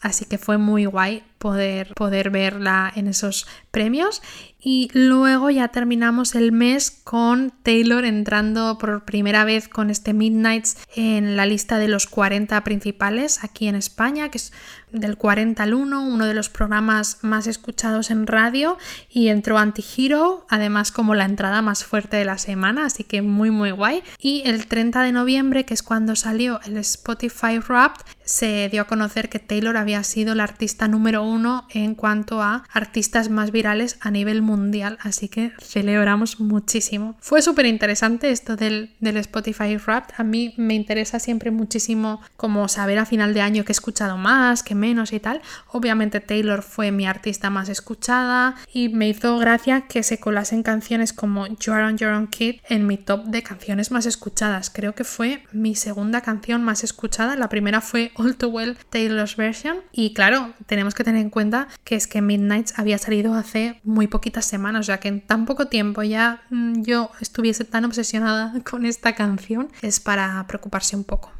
[0.00, 4.22] Así que fue muy guay poder, poder verla en esos premios.
[4.60, 10.76] Y luego ya terminamos el mes con Taylor entrando por primera vez con este Midnights
[10.96, 14.52] en la lista de los 40 principales aquí en España, que es
[14.90, 18.78] del 40 al 1, uno de los programas más escuchados en radio
[19.08, 23.50] y entró Anti-Hero, además como la entrada más fuerte de la semana, así que muy
[23.50, 24.02] muy guay.
[24.18, 28.86] Y el 30 de noviembre, que es cuando salió el Spotify Wrapped, se dio a
[28.86, 33.98] conocer que Taylor había sido la artista número uno en cuanto a artistas más virales
[34.00, 37.16] a nivel mundial, así que celebramos muchísimo.
[37.20, 42.68] Fue súper interesante esto del, del Spotify Wrapped, a mí me interesa siempre muchísimo como
[42.68, 45.42] saber a final de año que he escuchado más, que menos y tal.
[45.68, 51.12] Obviamente Taylor fue mi artista más escuchada y me hizo gracia que se colasen canciones
[51.12, 54.70] como You Are On Your Own Kid en mi top de canciones más escuchadas.
[54.70, 57.36] Creo que fue mi segunda canción más escuchada.
[57.36, 59.78] La primera fue All Too Well Taylor's Version.
[59.92, 64.06] Y claro, tenemos que tener en cuenta que es que Midnights había salido hace muy
[64.06, 68.52] poquitas semanas, o sea que en tan poco tiempo ya mm, yo estuviese tan obsesionada
[68.68, 71.32] con esta canción es para preocuparse un poco.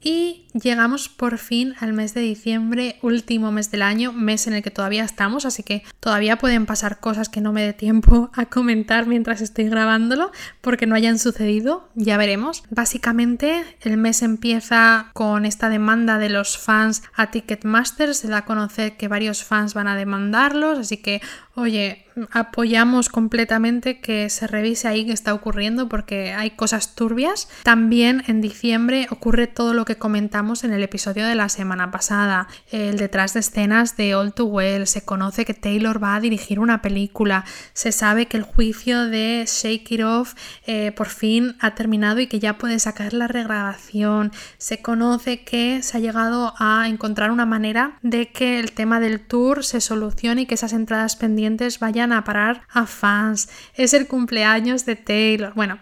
[0.00, 4.62] Y llegamos por fin al mes de diciembre, último mes del año, mes en el
[4.62, 8.46] que todavía estamos, así que todavía pueden pasar cosas que no me dé tiempo a
[8.46, 10.30] comentar mientras estoy grabándolo,
[10.60, 12.62] porque no hayan sucedido, ya veremos.
[12.70, 18.44] Básicamente el mes empieza con esta demanda de los fans a Ticketmaster, se da a
[18.44, 21.20] conocer que varios fans van a demandarlos, así que
[21.58, 27.48] oye, apoyamos completamente que se revise ahí qué está ocurriendo porque hay cosas turbias.
[27.62, 32.48] También en diciembre ocurre todo lo que comentamos en el episodio de la semana pasada,
[32.70, 36.60] el detrás de escenas de All Too Well, se conoce que Taylor va a dirigir
[36.60, 40.34] una película, se sabe que el juicio de Shake It Off
[40.66, 45.82] eh, por fin ha terminado y que ya puede sacar la regrabación, se conoce que
[45.82, 50.42] se ha llegado a encontrar una manera de que el tema del tour se solucione
[50.42, 51.47] y que esas entradas pendientes
[51.80, 53.48] vayan a parar a fans.
[53.74, 55.54] Es el cumpleaños de Taylor.
[55.54, 55.78] Bueno,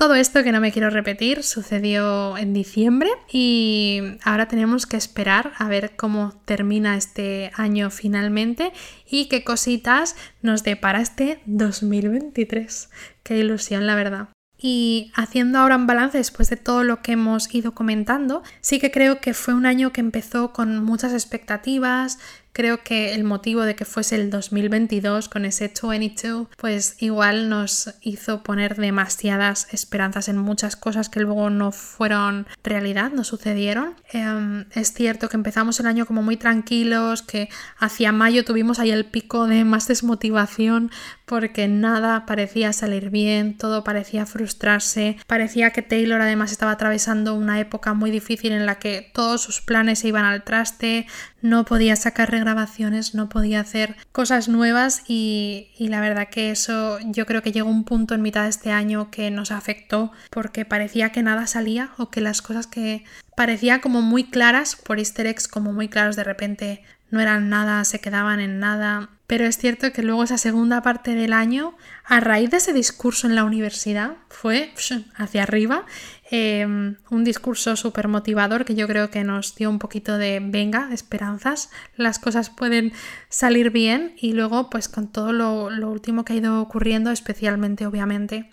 [0.00, 5.52] todo esto que no me quiero repetir sucedió en diciembre y ahora tenemos que esperar
[5.58, 8.72] a ver cómo termina este año finalmente
[9.04, 12.88] y qué cositas nos depara este 2023.
[13.22, 14.28] Qué ilusión, la verdad.
[14.62, 18.90] Y haciendo ahora un balance después de todo lo que hemos ido comentando, sí que
[18.90, 22.18] creo que fue un año que empezó con muchas expectativas,
[22.52, 27.94] Creo que el motivo de que fuese el 2022 con ese 22, pues igual nos
[28.00, 33.94] hizo poner demasiadas esperanzas en muchas cosas que luego no fueron realidad, no sucedieron.
[34.12, 37.48] Em, es cierto que empezamos el año como muy tranquilos, que
[37.78, 40.90] hacia mayo tuvimos ahí el pico de más desmotivación
[41.30, 47.60] porque nada parecía salir bien, todo parecía frustrarse, parecía que Taylor además estaba atravesando una
[47.60, 51.06] época muy difícil en la que todos sus planes se iban al traste,
[51.42, 57.26] no podía sacar regrabaciones, no podía hacer cosas nuevas y, la verdad que eso yo
[57.26, 61.10] creo que llegó un punto en mitad de este año que nos afectó porque parecía
[61.10, 63.04] que nada salía o que las cosas que
[63.36, 67.84] parecía como muy claras por easter eggs como muy claros de repente no eran nada,
[67.84, 69.10] se quedaban en nada.
[69.26, 73.26] Pero es cierto que luego esa segunda parte del año, a raíz de ese discurso
[73.26, 74.72] en la universidad, fue
[75.16, 75.84] hacia arriba
[76.32, 80.88] Em, un discurso súper motivador que yo creo que nos dio un poquito de venga,
[80.92, 82.92] esperanzas, las cosas pueden
[83.28, 87.84] salir bien y luego pues con todo lo, lo último que ha ido ocurriendo, especialmente
[87.84, 88.48] obviamente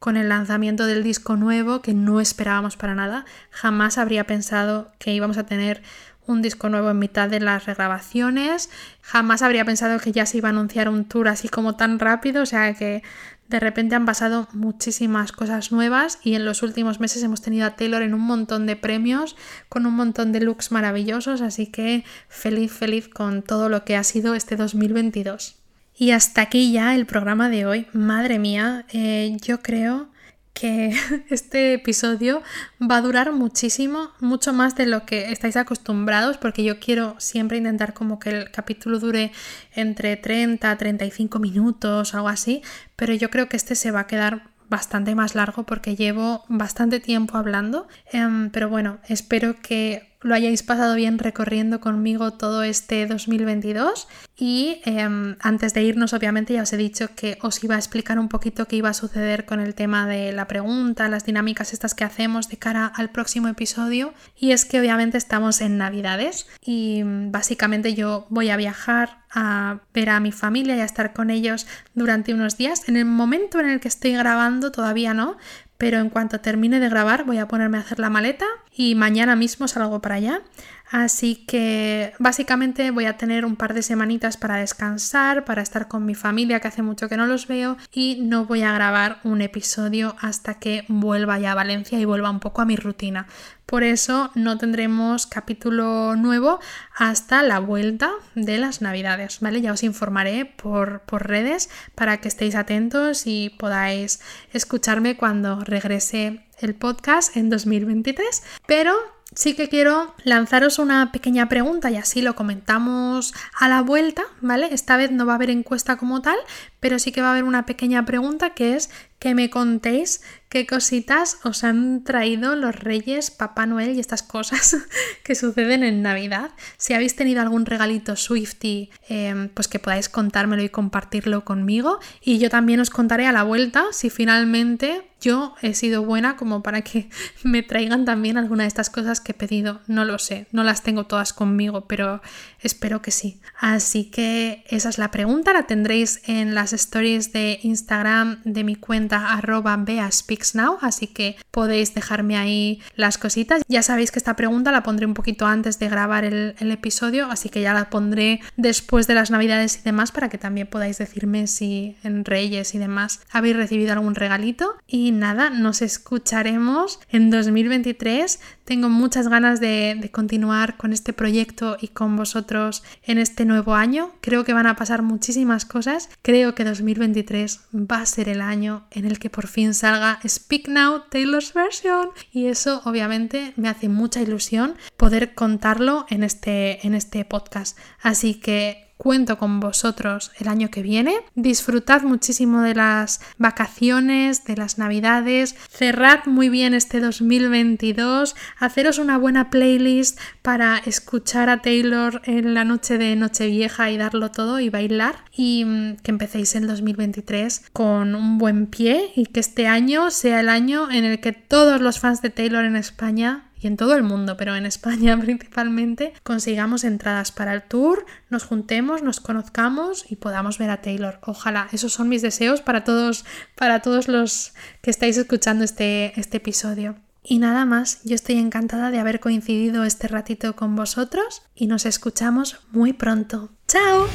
[0.00, 5.12] con el lanzamiento del disco nuevo que no esperábamos para nada, jamás habría pensado que
[5.14, 5.82] íbamos a tener
[6.26, 8.70] un disco nuevo en mitad de las regrabaciones.
[9.02, 12.42] Jamás habría pensado que ya se iba a anunciar un tour así como tan rápido,
[12.42, 13.02] o sea que
[13.48, 17.74] de repente han pasado muchísimas cosas nuevas y en los últimos meses hemos tenido a
[17.74, 19.36] Taylor en un montón de premios,
[19.68, 24.04] con un montón de looks maravillosos, así que feliz, feliz con todo lo que ha
[24.04, 25.56] sido este 2022.
[25.96, 27.86] Y hasta aquí ya el programa de hoy.
[27.92, 30.09] Madre mía, eh, yo creo
[30.52, 30.94] que
[31.30, 32.42] este episodio
[32.80, 37.58] va a durar muchísimo, mucho más de lo que estáis acostumbrados, porque yo quiero siempre
[37.58, 39.32] intentar como que el capítulo dure
[39.74, 42.62] entre 30 a 35 minutos, algo así,
[42.96, 47.00] pero yo creo que este se va a quedar bastante más largo porque llevo bastante
[47.00, 47.88] tiempo hablando.
[48.12, 54.06] Em, pero bueno, espero que lo hayáis pasado bien recorriendo conmigo todo este 2022
[54.36, 58.18] y em, antes de irnos obviamente ya os he dicho que os iba a explicar
[58.18, 61.94] un poquito qué iba a suceder con el tema de la pregunta, las dinámicas estas
[61.94, 67.02] que hacemos de cara al próximo episodio y es que obviamente estamos en navidades y
[67.02, 71.30] mm, básicamente yo voy a viajar a ver a mi familia y a estar con
[71.30, 72.88] ellos durante unos días.
[72.88, 75.36] En el momento en el que estoy grabando todavía no,
[75.80, 79.34] pero en cuanto termine de grabar voy a ponerme a hacer la maleta y mañana
[79.34, 80.42] mismo salgo para allá.
[80.90, 86.04] Así que básicamente voy a tener un par de semanitas para descansar, para estar con
[86.04, 89.40] mi familia que hace mucho que no los veo y no voy a grabar un
[89.40, 93.26] episodio hasta que vuelva ya a Valencia y vuelva un poco a mi rutina.
[93.70, 96.58] Por eso no tendremos capítulo nuevo
[96.92, 99.60] hasta la vuelta de las navidades, ¿vale?
[99.60, 104.22] Ya os informaré por, por redes para que estéis atentos y podáis
[104.52, 108.42] escucharme cuando regrese el podcast en 2023.
[108.66, 108.92] Pero
[109.34, 114.68] sí que quiero lanzaros una pequeña pregunta y así lo comentamos a la vuelta, ¿vale?
[114.72, 116.38] Esta vez no va a haber encuesta como tal,
[116.80, 118.90] pero sí que va a haber una pequeña pregunta que es
[119.20, 124.76] que me contéis qué cositas os han traído los reyes, Papá Noel y estas cosas
[125.22, 126.50] que suceden en Navidad.
[126.76, 132.00] Si habéis tenido algún regalito Swifty, em, pues que podáis contármelo y compartirlo conmigo.
[132.20, 136.62] Y yo también os contaré a la vuelta si finalmente yo he sido buena como
[136.62, 137.10] para que
[137.44, 139.80] me traigan también alguna de estas cosas que he pedido.
[139.86, 142.22] No lo sé, no las tengo todas conmigo, pero
[142.58, 143.40] espero que sí.
[143.58, 148.74] Así que esa es la pregunta, la tendréis en las stories de Instagram de mi
[148.74, 153.62] cuenta arroba beaspeaksnow, así que podéis dejarme ahí las cositas.
[153.68, 157.48] Ya sabéis que esta pregunta la pondré un poquito antes de grabar el, episodio, así
[157.48, 161.46] que ya la pondré después de las navidades y demás para que también podáis decirme
[161.46, 164.76] si en Reyes y demás habéis recibido algún regalito.
[164.86, 168.40] Y nada, nos escucharemos en 2023.
[168.64, 173.74] Tengo muchas ganas de, de continuar con este proyecto y con vosotros en este nuevo
[173.74, 174.12] año.
[174.20, 176.08] Creo que van a pasar muchísimas cosas.
[176.22, 181.04] Creo que 2023 va a ser el año el que por fin salga Speak Now
[181.10, 187.24] Taylor's Version y eso obviamente me hace mucha ilusión poder contarlo en este, en este
[187.24, 187.78] podcast.
[188.00, 191.14] Así que cuento con vosotros el año que viene.
[191.34, 199.16] Disfrutad muchísimo de las vacaciones, de las navidades, cerrad muy bien este 2022, haceros una
[199.16, 204.68] buena playlist para escuchar a Taylor en la noche de Nochevieja y darlo todo y
[204.68, 205.24] bailar.
[205.34, 210.40] Y mm, que empecéis el 2023 con un buen pie y que este año sea
[210.40, 213.94] el año en el que todos los fans de Taylor en España y en todo
[213.94, 220.04] el mundo, pero en España principalmente, consigamos entradas para el tour, nos juntemos, nos conozcamos
[220.08, 221.18] y podamos ver a Taylor.
[221.22, 223.24] Ojalá, esos son mis deseos para todos,
[223.54, 226.96] para todos los que estáis escuchando este, este episodio.
[227.22, 231.84] Y nada más, yo estoy encantada de haber coincidido este ratito con vosotros y nos
[231.84, 233.50] escuchamos muy pronto.
[233.68, 234.08] ¡Chao!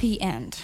[0.00, 0.54] The end.